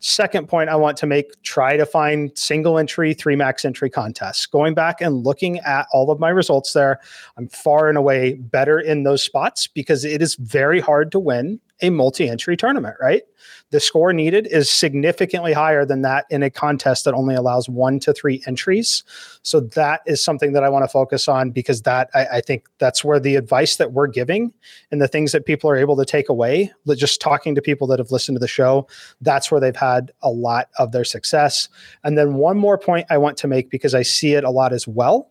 [0.00, 4.44] Second point I want to make try to find single entry, three max entry contests.
[4.44, 7.00] Going back and looking at all of my results there,
[7.36, 11.60] I'm far and away better in those spots because it is very hard to win
[11.82, 13.22] a multi entry tournament, right?
[13.70, 18.00] the score needed is significantly higher than that in a contest that only allows one
[18.00, 19.04] to three entries.
[19.42, 22.66] So that is something that I want to focus on because that I, I, think
[22.78, 24.52] that's where the advice that we're giving
[24.90, 27.98] and the things that people are able to take away, just talking to people that
[27.98, 28.86] have listened to the show,
[29.20, 31.68] that's where they've had a lot of their success.
[32.04, 34.72] And then one more point I want to make because I see it a lot
[34.72, 35.30] as well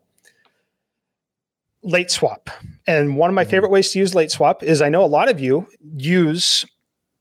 [1.88, 2.50] late swap.
[2.86, 3.52] And one of my mm-hmm.
[3.52, 6.66] favorite ways to use late swap is I know a lot of you use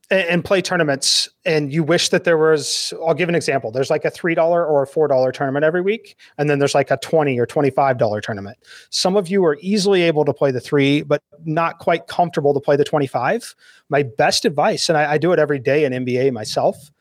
[0.08, 4.04] and play tournaments and you wish that there was i'll give an example there's like
[4.04, 7.44] a $3 or a $4 tournament every week and then there's like a 20 or
[7.44, 8.56] $25 tournament
[8.90, 12.60] some of you are easily able to play the three but not quite comfortable to
[12.60, 13.56] play the 25
[13.88, 16.92] my best advice and i, I do it every day in nba myself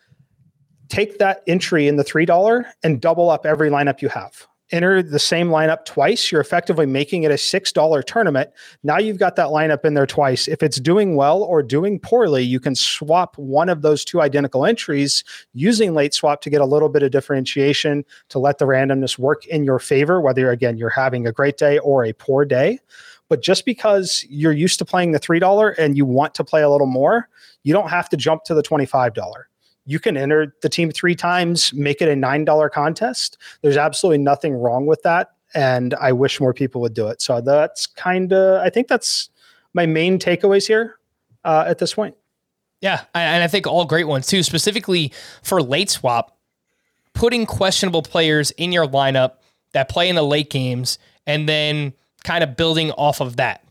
[0.89, 5.19] take that entry in the $3 and double up every lineup you have enter the
[5.19, 8.49] same lineup twice, you're effectively making it a $6 tournament.
[8.83, 10.47] Now you've got that lineup in there twice.
[10.47, 14.65] If it's doing well or doing poorly, you can swap one of those two identical
[14.65, 19.19] entries using late swap to get a little bit of differentiation to let the randomness
[19.19, 22.79] work in your favor, whether again you're having a great day or a poor day.
[23.29, 26.69] But just because you're used to playing the $3 and you want to play a
[26.69, 27.27] little more,
[27.63, 29.15] you don't have to jump to the $25
[29.85, 33.37] you can enter the team three times, make it a $9 contest.
[33.61, 35.31] There's absolutely nothing wrong with that.
[35.53, 37.21] And I wish more people would do it.
[37.21, 39.29] So that's kind of, I think that's
[39.73, 40.97] my main takeaways here
[41.43, 42.15] uh, at this point.
[42.81, 43.01] Yeah.
[43.13, 45.13] And I think all great ones too, specifically
[45.43, 46.37] for late swap,
[47.13, 49.35] putting questionable players in your lineup
[49.73, 53.61] that play in the late games and then kind of building off of that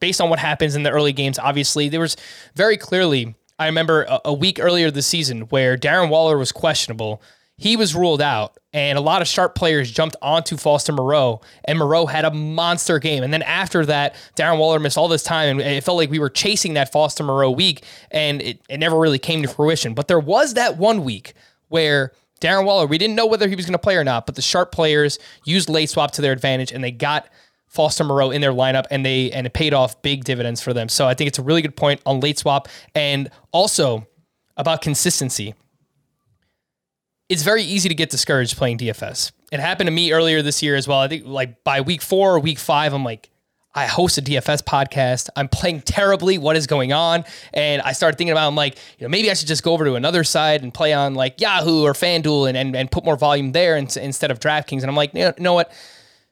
[0.00, 1.38] based on what happens in the early games.
[1.38, 2.16] Obviously, there was
[2.54, 7.22] very clearly I remember a, a week earlier this season where Darren Waller was questionable.
[7.56, 11.78] He was ruled out, and a lot of sharp players jumped onto Foster Moreau, and
[11.78, 13.22] Moreau had a monster game.
[13.22, 16.18] And then after that, Darren Waller missed all this time, and it felt like we
[16.18, 19.94] were chasing that Foster Moreau week, and it, it never really came to fruition.
[19.94, 21.34] But there was that one week
[21.68, 24.34] where Darren Waller, we didn't know whether he was going to play or not, but
[24.34, 27.28] the sharp players used late swap to their advantage, and they got
[27.72, 30.90] Foster Moreau in their lineup, and they and it paid off big dividends for them.
[30.90, 34.06] So I think it's a really good point on late swap, and also
[34.58, 35.54] about consistency.
[37.30, 39.32] It's very easy to get discouraged playing DFS.
[39.50, 40.98] It happened to me earlier this year as well.
[40.98, 43.30] I think like by week four or week five, I'm like,
[43.74, 45.30] I host a DFS podcast.
[45.34, 46.36] I'm playing terribly.
[46.36, 47.24] What is going on?
[47.54, 49.86] And I started thinking about, I'm like, you know, maybe I should just go over
[49.86, 53.16] to another side and play on like Yahoo or FanDuel and, and, and put more
[53.16, 54.82] volume there instead of DraftKings.
[54.82, 55.72] And I'm like, you know what?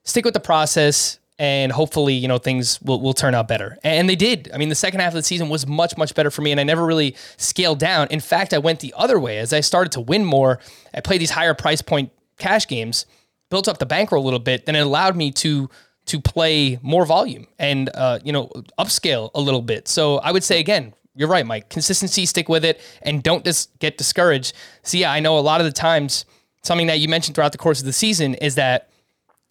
[0.05, 3.79] Stick with the process and hopefully, you know, things will, will turn out better.
[3.83, 4.51] And they did.
[4.53, 6.61] I mean, the second half of the season was much, much better for me, and
[6.61, 8.09] I never really scaled down.
[8.11, 9.39] In fact, I went the other way.
[9.39, 10.61] As I started to win more,
[10.93, 13.07] I played these higher price point cash games,
[13.49, 15.71] built up the bankroll a little bit, then it allowed me to
[16.07, 19.89] to play more volume and uh, you know upscale a little bit.
[19.89, 21.71] So I would say again, you're right, Mike.
[21.71, 24.53] Consistency, stick with it, and don't just get discouraged.
[24.83, 26.27] So yeah, I know a lot of the times
[26.63, 28.90] something that you mentioned throughout the course of the season is that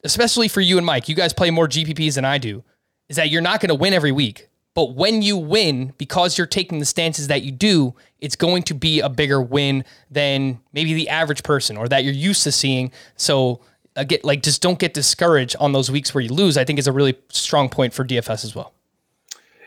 [0.03, 2.63] especially for you and Mike, you guys play more GPPs than I do,
[3.07, 4.49] is that you're not going to win every week.
[4.75, 8.73] But when you win, because you're taking the stances that you do, it's going to
[8.73, 12.91] be a bigger win than maybe the average person or that you're used to seeing.
[13.15, 13.61] So,
[13.97, 16.57] uh, again, like just don't get discouraged on those weeks where you lose.
[16.57, 18.73] I think is a really strong point for DFS as well.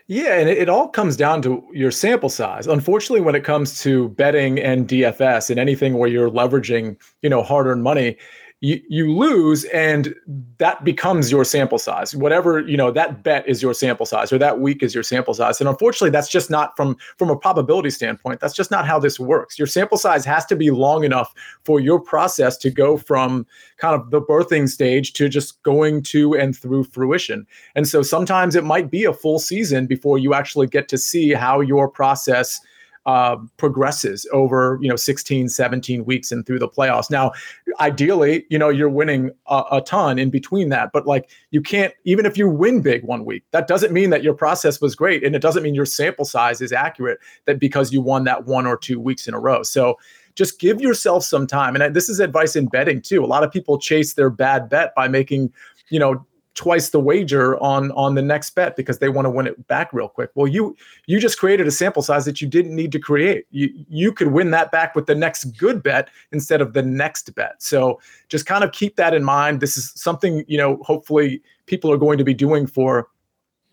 [0.07, 2.67] Yeah, and it, it all comes down to your sample size.
[2.67, 7.41] Unfortunately, when it comes to betting and DFS and anything where you're leveraging, you know,
[7.41, 8.17] hard-earned money,
[8.63, 10.15] you, you lose and
[10.57, 12.15] that becomes your sample size.
[12.15, 15.33] Whatever you know that bet is your sample size or that week is your sample
[15.33, 15.59] size.
[15.59, 19.19] And unfortunately that's just not from from a probability standpoint that's just not how this
[19.19, 19.59] works.
[19.59, 21.33] Your sample size has to be long enough
[21.65, 23.45] for your process to go from
[23.75, 27.45] kind of the birthing stage to just going to and through fruition.
[27.75, 31.33] And so sometimes it might be a full season before you actually get to see
[31.33, 32.61] how your process
[33.05, 37.09] uh, progresses over you know 16 17 weeks and through the playoffs.
[37.09, 37.31] Now
[37.79, 41.93] ideally you know you're winning a, a, ton in between that but like you can't
[42.05, 45.23] even if you win big one week that doesn't mean that your process was great
[45.23, 48.65] and it doesn't mean your sample size is accurate that because you won that one
[48.65, 49.63] or two weeks in a row.
[49.63, 49.97] So
[50.35, 53.23] just give yourself some time and this is advice in betting too.
[53.23, 55.51] A lot of people chase their bad bet by making
[55.89, 56.25] you know
[56.55, 59.91] twice the wager on on the next bet because they want to win it back
[59.91, 60.29] real quick.
[60.35, 60.75] Well, you
[61.07, 63.45] you just created a sample size that you didn't need to create.
[63.51, 67.33] You you could win that back with the next good bet instead of the next
[67.35, 67.61] bet.
[67.61, 67.99] So
[68.29, 69.61] just kind of keep that in mind.
[69.61, 73.07] This is something, you know, hopefully people are going to be doing for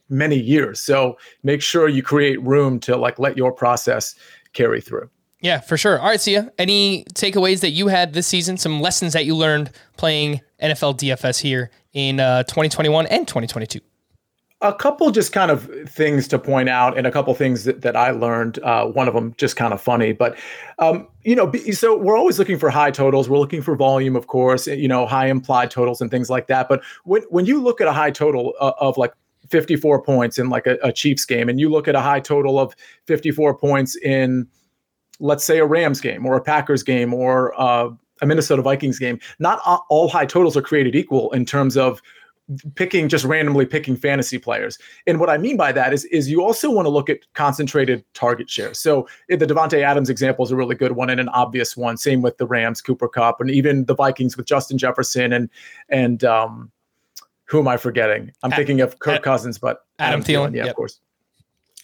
[0.09, 0.81] many years.
[0.81, 4.15] So make sure you create room to like let your process
[4.53, 5.09] carry through.
[5.43, 5.99] Yeah, for sure.
[5.99, 6.53] All right, Sia.
[6.59, 8.59] Any takeaways that you had this season?
[8.59, 13.81] Some lessons that you learned playing NFL DFS here in uh, 2021 and 2022?
[14.63, 17.97] A couple just kind of things to point out, and a couple things that, that
[17.97, 18.59] I learned.
[18.63, 20.37] Uh, one of them just kind of funny, but
[20.79, 23.31] um, you know, so we're always looking for high totals.
[23.31, 26.69] We're looking for volume, of course, you know, high implied totals and things like that.
[26.69, 29.15] But when when you look at a high total of, uh, of like
[29.49, 32.59] 54 points in like a, a Chiefs game, and you look at a high total
[32.59, 32.75] of
[33.07, 34.47] 54 points in,
[35.21, 37.91] let's say, a Rams game or a Packers game or uh,
[38.21, 42.01] a Minnesota Vikings game, not all high totals are created equal in terms of
[42.75, 44.79] picking just randomly picking fantasy players.
[45.07, 48.05] And what I mean by that is is you also want to look at concentrated
[48.15, 48.75] target share.
[48.75, 51.97] So the Davante Adams example is a really good one and an obvious one.
[51.97, 55.49] Same with the Rams, Cooper Kupp, and even the Vikings with Justin Jefferson and
[55.89, 56.71] and um,
[57.45, 58.33] who am I forgetting?
[58.43, 60.71] I'm thinking of Kirk Cousins, but Adam, Adam Thielen, Thielen yeah, yep.
[60.71, 61.01] of course.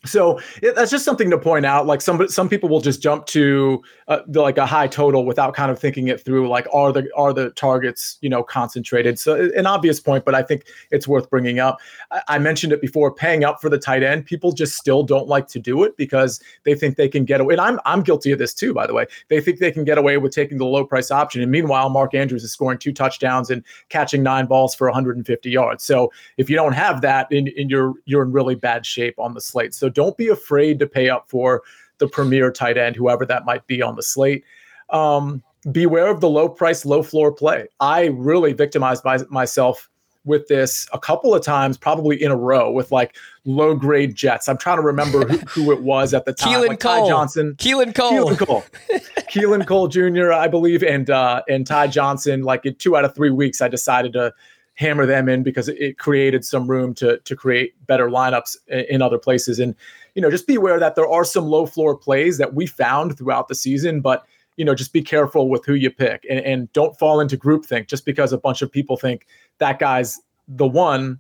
[0.07, 1.86] So it, that's just something to point out.
[1.86, 5.70] Like some some people will just jump to uh, like a high total without kind
[5.70, 6.48] of thinking it through.
[6.48, 9.18] Like are the are the targets you know concentrated?
[9.18, 11.78] So an obvious point, but I think it's worth bringing up.
[12.11, 13.12] I, I mentioned it before.
[13.14, 16.40] Paying up for the tight end, people just still don't like to do it because
[16.64, 17.54] they think they can get away.
[17.54, 19.07] And I'm I'm guilty of this too, by the way.
[19.28, 22.14] They think they can get away with taking the low price option, and meanwhile, Mark
[22.14, 25.84] Andrews is scoring two touchdowns and catching nine balls for 150 yards.
[25.84, 29.34] So if you don't have that, in, in you're you're in really bad shape on
[29.34, 29.74] the slate.
[29.74, 31.62] So don't be afraid to pay up for
[31.99, 34.44] the premier tight end, whoever that might be on the slate.
[34.90, 35.42] Um,
[35.72, 37.66] beware of the low price, low floor play.
[37.80, 39.88] I really victimized my, myself
[40.26, 44.49] with this a couple of times, probably in a row, with like low grade Jets.
[44.49, 46.53] I'm trying to remember who, who it was at the time.
[46.53, 47.03] Keelan like Cole.
[47.03, 48.64] Ty Johnson, Keelan Cole, Keelan Cole,
[49.30, 50.32] Keelan Cole Jr.
[50.32, 52.42] I believe, and uh, and Ty Johnson.
[52.42, 54.34] Like in two out of three weeks, I decided to
[54.77, 59.18] hammer them in because it created some room to to create better lineups in other
[59.18, 59.59] places.
[59.59, 59.74] And
[60.14, 63.18] you know, just be aware that there are some low floor plays that we found
[63.18, 64.24] throughout the season, but
[64.57, 67.89] you know, just be careful with who you pick and, and don't fall into groupthink
[67.89, 69.27] just because a bunch of people think
[69.59, 70.18] that guy's
[70.49, 71.18] the one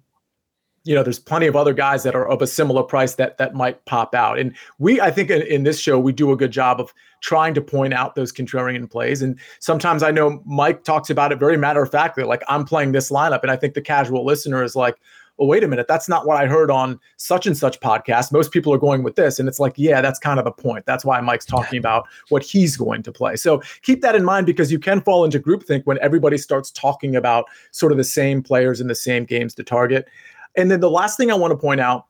[0.86, 3.54] you know there's plenty of other guys that are of a similar price that that
[3.54, 4.38] might pop out.
[4.38, 7.54] And we i think in, in, this show we do a good job of trying
[7.54, 9.20] to point out those contrarian plays.
[9.20, 12.92] And sometimes i know mike talks about it very matter of factly like i'm playing
[12.92, 13.42] this lineup.
[13.42, 14.96] And i think the casual listener is like
[15.38, 15.86] well wait a minute.
[15.88, 18.32] That's not what i heard on such and such podcast.
[18.32, 19.38] Most people are going with this.
[19.40, 20.86] And it's like yeah that's kind of the point.
[20.86, 23.34] That's why mike's talking about what he's going to play.
[23.34, 27.16] So keep that in mind because you can fall into groupthink when everybody starts talking
[27.16, 30.08] about sort of the same players in the same games to target
[30.56, 32.06] and then the last thing I want to point out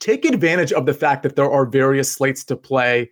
[0.00, 3.10] take advantage of the fact that there are various slates to play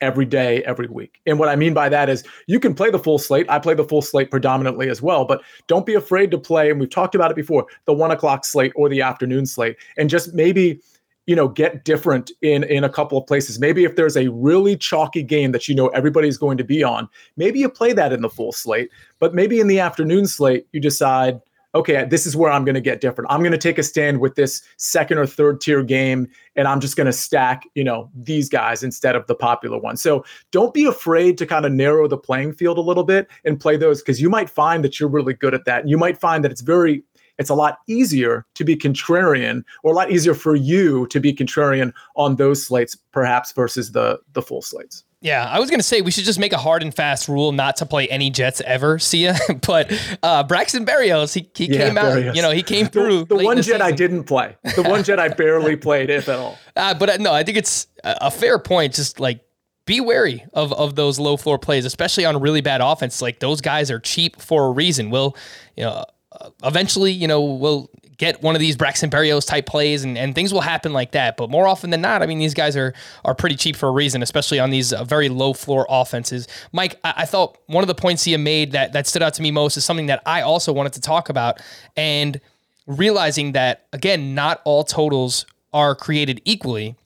[0.00, 1.20] every day, every week.
[1.26, 3.48] And what I mean by that is you can play the full slate.
[3.50, 6.70] I play the full slate predominantly as well, but don't be afraid to play.
[6.70, 10.08] And we've talked about it before the one o'clock slate or the afternoon slate, and
[10.08, 10.80] just maybe
[11.26, 14.74] you know get different in in a couple of places maybe if there's a really
[14.74, 18.22] chalky game that you know everybody's going to be on maybe you play that in
[18.22, 21.38] the full slate but maybe in the afternoon slate you decide
[21.74, 23.30] okay, this is where I'm going to get different.
[23.30, 26.80] I'm going to take a stand with this second or third tier game, and I'm
[26.80, 30.00] just going to stack, you know, these guys instead of the popular ones.
[30.00, 33.60] So don't be afraid to kind of narrow the playing field a little bit and
[33.60, 35.82] play those because you might find that you're really good at that.
[35.82, 37.02] And you might find that it's very
[37.38, 41.32] it's a lot easier to be contrarian or a lot easier for you to be
[41.32, 46.00] contrarian on those slates perhaps versus the the full slates yeah, I was gonna say
[46.00, 48.98] we should just make a hard and fast rule not to play any Jets ever,
[49.00, 49.34] see ya.
[49.66, 49.92] but
[50.22, 53.24] uh, Braxton Berrios, he, he yeah, came out, you know, he came through.
[53.24, 53.82] The, the one Jet season.
[53.82, 56.58] I didn't play, the one Jet I barely played, if at all.
[56.76, 58.94] Uh, but uh, no, I think it's a fair point.
[58.94, 59.40] Just like
[59.86, 63.20] be wary of of those low floor plays, especially on really bad offense.
[63.20, 65.10] Like those guys are cheap for a reason.
[65.10, 65.36] Will
[65.76, 66.04] you know?
[66.30, 70.34] Uh, eventually, you know, we'll get one of these Braxton Berrios type plays, and, and
[70.34, 71.36] things will happen like that.
[71.36, 72.92] But more often than not, I mean, these guys are
[73.24, 76.46] are pretty cheap for a reason, especially on these uh, very low floor offenses.
[76.72, 79.42] Mike, I, I, thought one of the points he made that that stood out to
[79.42, 81.60] me most is something that I also wanted to talk about,
[81.96, 82.40] and
[82.86, 86.96] realizing that again, not all totals are created equally,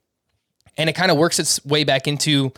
[0.76, 2.52] and it kind of works its way back into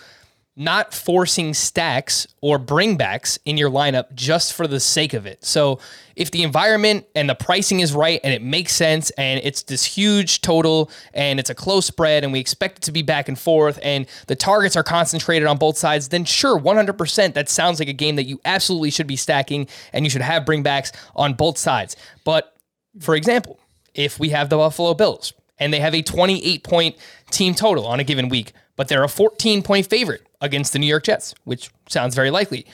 [0.57, 5.44] not forcing stacks or bringbacks in your lineup just for the sake of it.
[5.44, 5.80] So,
[6.14, 9.84] if the environment and the pricing is right and it makes sense and it's this
[9.84, 13.36] huge total and it's a close spread and we expect it to be back and
[13.36, 17.88] forth and the targets are concentrated on both sides, then sure, 100% that sounds like
[17.88, 21.59] a game that you absolutely should be stacking and you should have bringbacks on both
[21.59, 21.96] sides.
[22.22, 22.55] But
[23.00, 23.59] for example,
[23.92, 26.96] if we have the Buffalo Bills and they have a 28 point
[27.30, 30.86] team total on a given week, but they're a 14 point favorite against the New
[30.86, 32.66] York Jets, which sounds very likely.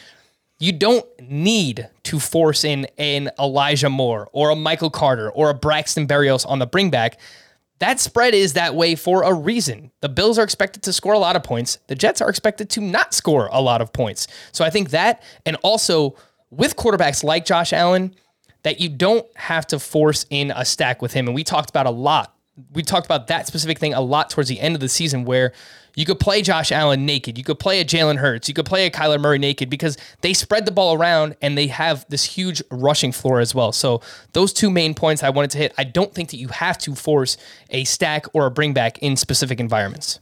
[0.59, 5.55] You don't need to force in an Elijah Moore or a Michael Carter or a
[5.55, 7.15] Braxton Berrios on the bringback.
[7.79, 9.91] That spread is that way for a reason.
[10.03, 11.79] The Bills are expected to score a lot of points.
[11.87, 14.27] The Jets are expected to not score a lot of points.
[14.53, 16.15] So I think that, and also
[16.51, 18.15] with quarterbacks like Josh Allen,
[18.65, 21.27] that you don't have to force in a stack with him.
[21.27, 22.35] And we talked about a lot.
[22.75, 25.55] We talked about that specific thing a lot towards the end of the season where
[26.01, 27.37] you could play Josh Allen naked.
[27.37, 28.49] You could play a Jalen Hurts.
[28.49, 31.67] You could play a Kyler Murray naked because they spread the ball around and they
[31.67, 33.71] have this huge rushing floor as well.
[33.71, 34.01] So
[34.33, 35.75] those two main points I wanted to hit.
[35.77, 37.37] I don't think that you have to force
[37.69, 40.21] a stack or a bring back in specific environments.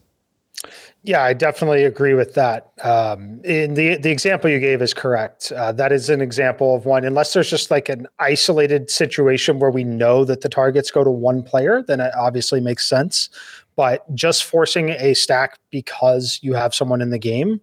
[1.04, 2.72] Yeah, I definitely agree with that.
[2.82, 5.52] Um, in the the example you gave is correct.
[5.52, 7.04] Uh, that is an example of one.
[7.04, 11.10] Unless there's just like an isolated situation where we know that the targets go to
[11.10, 13.30] one player, then it obviously makes sense
[13.78, 17.60] but just forcing a stack because you have someone in the game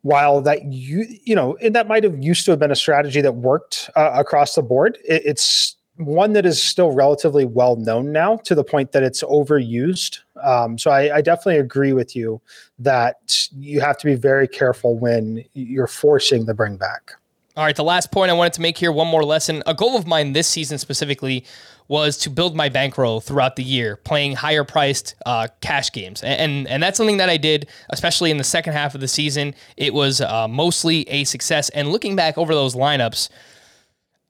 [0.00, 3.20] while that you you know and that might have used to have been a strategy
[3.20, 8.10] that worked uh, across the board it, it's one that is still relatively well known
[8.10, 12.40] now to the point that it's overused um, so I, I definitely agree with you
[12.78, 17.12] that you have to be very careful when you're forcing the bring back
[17.56, 19.62] all right, the last point I wanted to make here, one more lesson.
[19.66, 21.44] A goal of mine this season specifically
[21.90, 26.40] was to build my bankroll throughout the year, playing higher priced uh, cash games, and,
[26.40, 29.56] and, and that's something that I did, especially in the second half of the season.
[29.76, 31.68] It was uh, mostly a success.
[31.70, 33.28] And looking back over those lineups,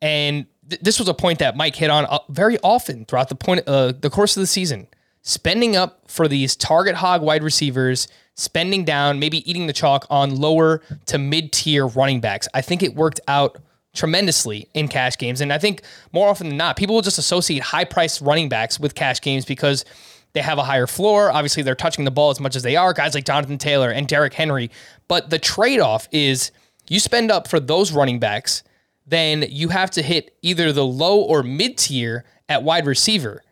[0.01, 3.35] and th- this was a point that Mike hit on uh, very often throughout the
[3.35, 4.87] point uh, the course of the season,
[5.21, 10.35] spending up for these target hog wide receivers spending down, maybe eating the chalk on
[10.35, 12.49] lower to mid tier running backs.
[12.55, 13.59] I think it worked out
[13.95, 15.41] tremendously in cash games.
[15.41, 15.83] And I think
[16.13, 19.45] more often than not, people will just associate high priced running backs with cash games
[19.45, 19.85] because
[20.33, 21.31] they have a higher floor.
[21.31, 24.07] Obviously, they're touching the ball as much as they are, guys like Jonathan Taylor and
[24.07, 24.71] Derrick Henry.
[25.09, 26.53] But the trade off is
[26.89, 28.63] you spend up for those running backs,
[29.07, 33.43] then you have to hit either the low or mid tier at wide receiver.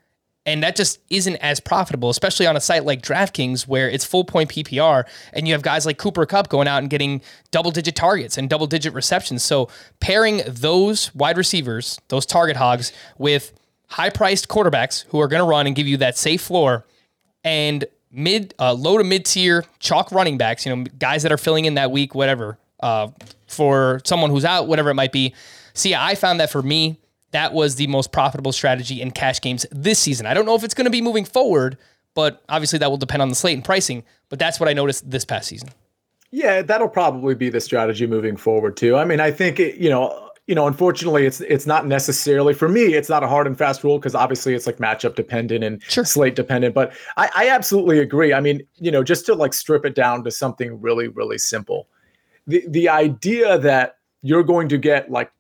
[0.49, 4.25] And that just isn't as profitable, especially on a site like DraftKings where it's full
[4.25, 7.21] point PPR and you have guys like Cooper Kupp going out and getting
[7.51, 9.43] double digit targets and double digit receptions.
[9.43, 9.69] So
[10.01, 13.53] pairing those wide receivers, those target hogs, with
[13.89, 16.87] high priced quarterbacks who are going to run and give you that safe floor
[17.45, 21.37] and mid, uh, low to mid tier chalk running backs, you know, guys that are
[21.37, 23.09] filling in that week, whatever, uh,
[23.49, 25.35] for someone who's out, whatever it might be.
[25.75, 26.97] See, I found that for me,
[27.33, 30.27] that was the most profitable strategy in cash games this season.
[30.27, 31.77] I don't know if it's going to be moving forward,
[32.15, 34.03] but obviously that will depend on the slate and pricing.
[34.29, 35.69] But that's what I noticed this past season.
[36.31, 38.97] Yeah, that'll probably be the strategy moving forward too.
[38.97, 42.69] I mean, I think it, you know, you know, unfortunately, it's it's not necessarily for
[42.69, 42.95] me.
[42.95, 46.07] It's not a hard and fast rule because obviously it's like matchup dependent and sure.
[46.07, 46.75] slate dependent.
[46.75, 48.33] But I, I absolutely agree.
[48.33, 51.87] I mean, you know, just to like strip it down to something really, really simple,
[52.47, 55.31] the the idea that you're going to get like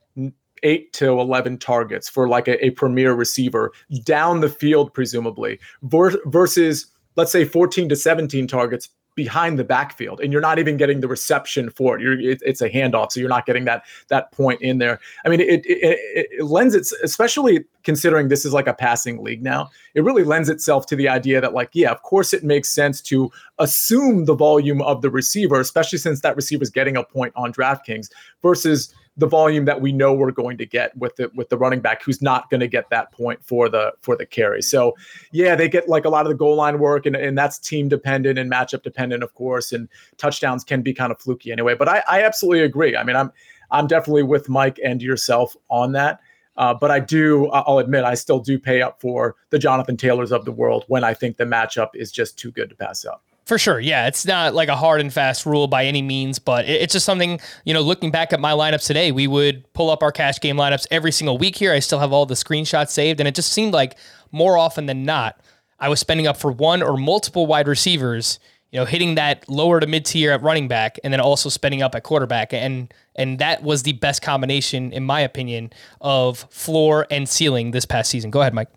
[0.62, 3.72] eight to 11 targets for like a, a premier receiver
[4.04, 6.86] down the field, presumably, versus
[7.16, 8.88] let's say 14 to 17 targets
[9.18, 12.00] behind the backfield and you're not even getting the reception for it.
[12.00, 15.00] You're, it, it's a handoff, so you're not getting that that point in there.
[15.24, 19.42] I mean, it, it, it lends it, especially considering this is like a passing league
[19.42, 19.70] now.
[19.94, 23.00] It really lends itself to the idea that, like, yeah, of course, it makes sense
[23.10, 23.28] to
[23.58, 27.52] assume the volume of the receiver, especially since that receiver is getting a point on
[27.52, 31.58] DraftKings versus the volume that we know we're going to get with the with the
[31.58, 34.62] running back who's not going to get that point for the for the carry.
[34.62, 34.96] So
[35.32, 37.88] yeah, they get like a lot of the goal line work and, and that's team
[37.88, 41.74] dependent and matchup dependent, of course, and touchdowns can be kind of fluky anyway.
[41.74, 42.96] But I, I absolutely agree.
[42.96, 43.32] I mean, I'm
[43.72, 46.20] I'm definitely with Mike and yourself on that.
[46.56, 50.32] Uh, but I do, I'll admit, I still do pay up for the Jonathan Taylors
[50.32, 53.22] of the world when I think the matchup is just too good to pass up.
[53.48, 53.80] For sure.
[53.80, 54.08] Yeah.
[54.08, 57.40] It's not like a hard and fast rule by any means, but it's just something,
[57.64, 60.56] you know, looking back at my lineups today, we would pull up our cash game
[60.56, 61.72] lineups every single week here.
[61.72, 63.20] I still have all the screenshots saved.
[63.20, 63.96] And it just seemed like
[64.32, 65.40] more often than not,
[65.80, 68.38] I was spending up for one or multiple wide receivers,
[68.70, 71.80] you know, hitting that lower to mid tier at running back and then also spending
[71.80, 72.52] up at quarterback.
[72.52, 75.72] And and that was the best combination, in my opinion,
[76.02, 78.30] of floor and ceiling this past season.
[78.30, 78.68] Go ahead, Mike.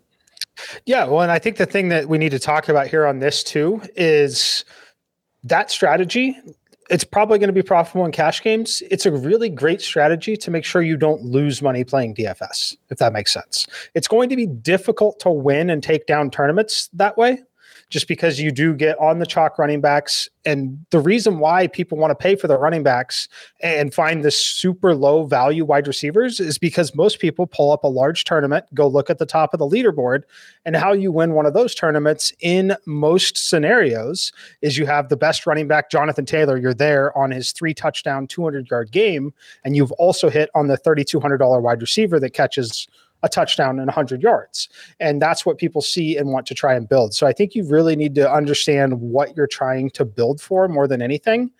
[0.86, 3.18] Yeah, well, and I think the thing that we need to talk about here on
[3.18, 4.64] this too is
[5.44, 6.36] that strategy.
[6.90, 8.82] It's probably going to be profitable in cash games.
[8.90, 12.98] It's a really great strategy to make sure you don't lose money playing DFS, if
[12.98, 13.66] that makes sense.
[13.94, 17.42] It's going to be difficult to win and take down tournaments that way
[17.92, 20.26] just because you do get on the chalk running backs.
[20.46, 23.28] And the reason why people want to pay for the running backs
[23.60, 27.88] and find the super low value wide receivers is because most people pull up a
[27.88, 30.22] large tournament, go look at the top of the leaderboard,
[30.64, 34.32] and how you win one of those tournaments in most scenarios
[34.62, 36.56] is you have the best running back, Jonathan Taylor.
[36.56, 39.34] You're there on his three touchdown, 200 yard game,
[39.64, 42.88] and you've also hit on the $3,200 wide receiver that catches
[43.22, 44.68] a touchdown and 100 yards.
[45.00, 47.14] And that's what people see and want to try and build.
[47.14, 50.88] So I think you really need to understand what you're trying to build for more
[50.88, 51.50] than anything.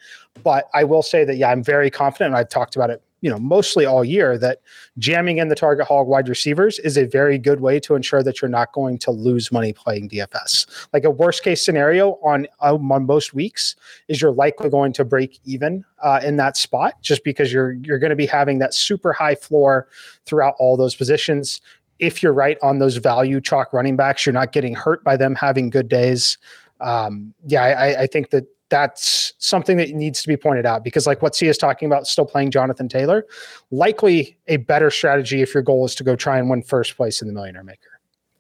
[0.43, 2.29] But I will say that, yeah, I'm very confident.
[2.29, 4.61] And I've talked about it you know mostly all year that
[4.99, 8.43] jamming in the target hog wide receivers is a very good way to ensure that
[8.43, 10.89] you're not going to lose money playing DFS.
[10.93, 13.77] Like a worst case scenario on um, on most weeks
[14.09, 17.99] is you're likely going to break even uh, in that spot just because you're you're
[17.99, 19.89] going to be having that super high floor
[20.27, 21.61] throughout all those positions.
[22.01, 25.37] If you're right on those value chalk running backs, you're not getting hurt by them
[25.37, 26.37] having good days.
[26.81, 31.07] Um, yeah, I, I think that that's something that needs to be pointed out because
[31.07, 33.27] like what Sia is talking about still playing Jonathan Taylor
[33.71, 37.21] likely a better strategy if your goal is to go try and win first place
[37.21, 37.91] in the millionaire maker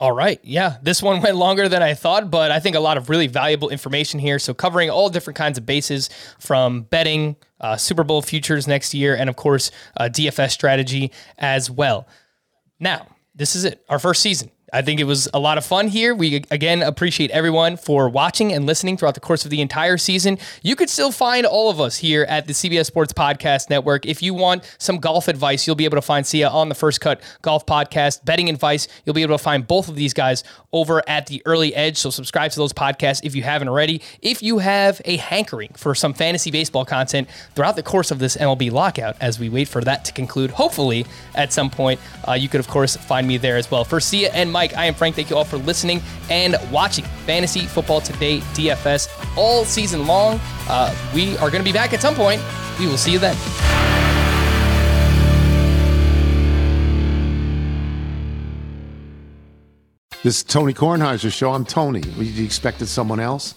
[0.00, 0.40] all right.
[0.42, 0.78] Yeah.
[0.82, 3.68] This one went longer than I thought, but I think a lot of really valuable
[3.68, 4.40] information here.
[4.40, 6.10] So, covering all different kinds of bases
[6.40, 11.70] from betting, uh, Super Bowl futures next year, and of course, uh, DFS strategy as
[11.70, 12.08] well.
[12.80, 13.06] Now,
[13.36, 14.50] this is it, our first season.
[14.74, 16.14] I think it was a lot of fun here.
[16.14, 20.38] We again appreciate everyone for watching and listening throughout the course of the entire season.
[20.62, 24.06] You could still find all of us here at the CBS Sports Podcast Network.
[24.06, 27.02] If you want some golf advice, you'll be able to find Sia on the First
[27.02, 28.24] Cut Golf Podcast.
[28.24, 30.42] Betting advice, you'll be able to find both of these guys
[30.72, 31.98] over at the Early Edge.
[31.98, 34.00] So subscribe to those podcasts if you haven't already.
[34.22, 38.38] If you have a hankering for some fantasy baseball content throughout the course of this
[38.38, 41.04] MLB lockout, as we wait for that to conclude, hopefully
[41.34, 43.84] at some point, uh, you could of course find me there as well.
[43.84, 44.61] For Sia and Mike.
[44.62, 44.76] Mike.
[44.76, 45.16] I am Frank.
[45.16, 46.00] Thank you all for listening
[46.30, 50.38] and watching Fantasy Football Today DFS all season long.
[50.68, 52.40] Uh, we are going to be back at some point.
[52.78, 53.36] We will see you then.
[60.22, 61.52] This is Tony Kornheiser's show.
[61.52, 62.02] I'm Tony.
[62.16, 63.56] You expected someone else?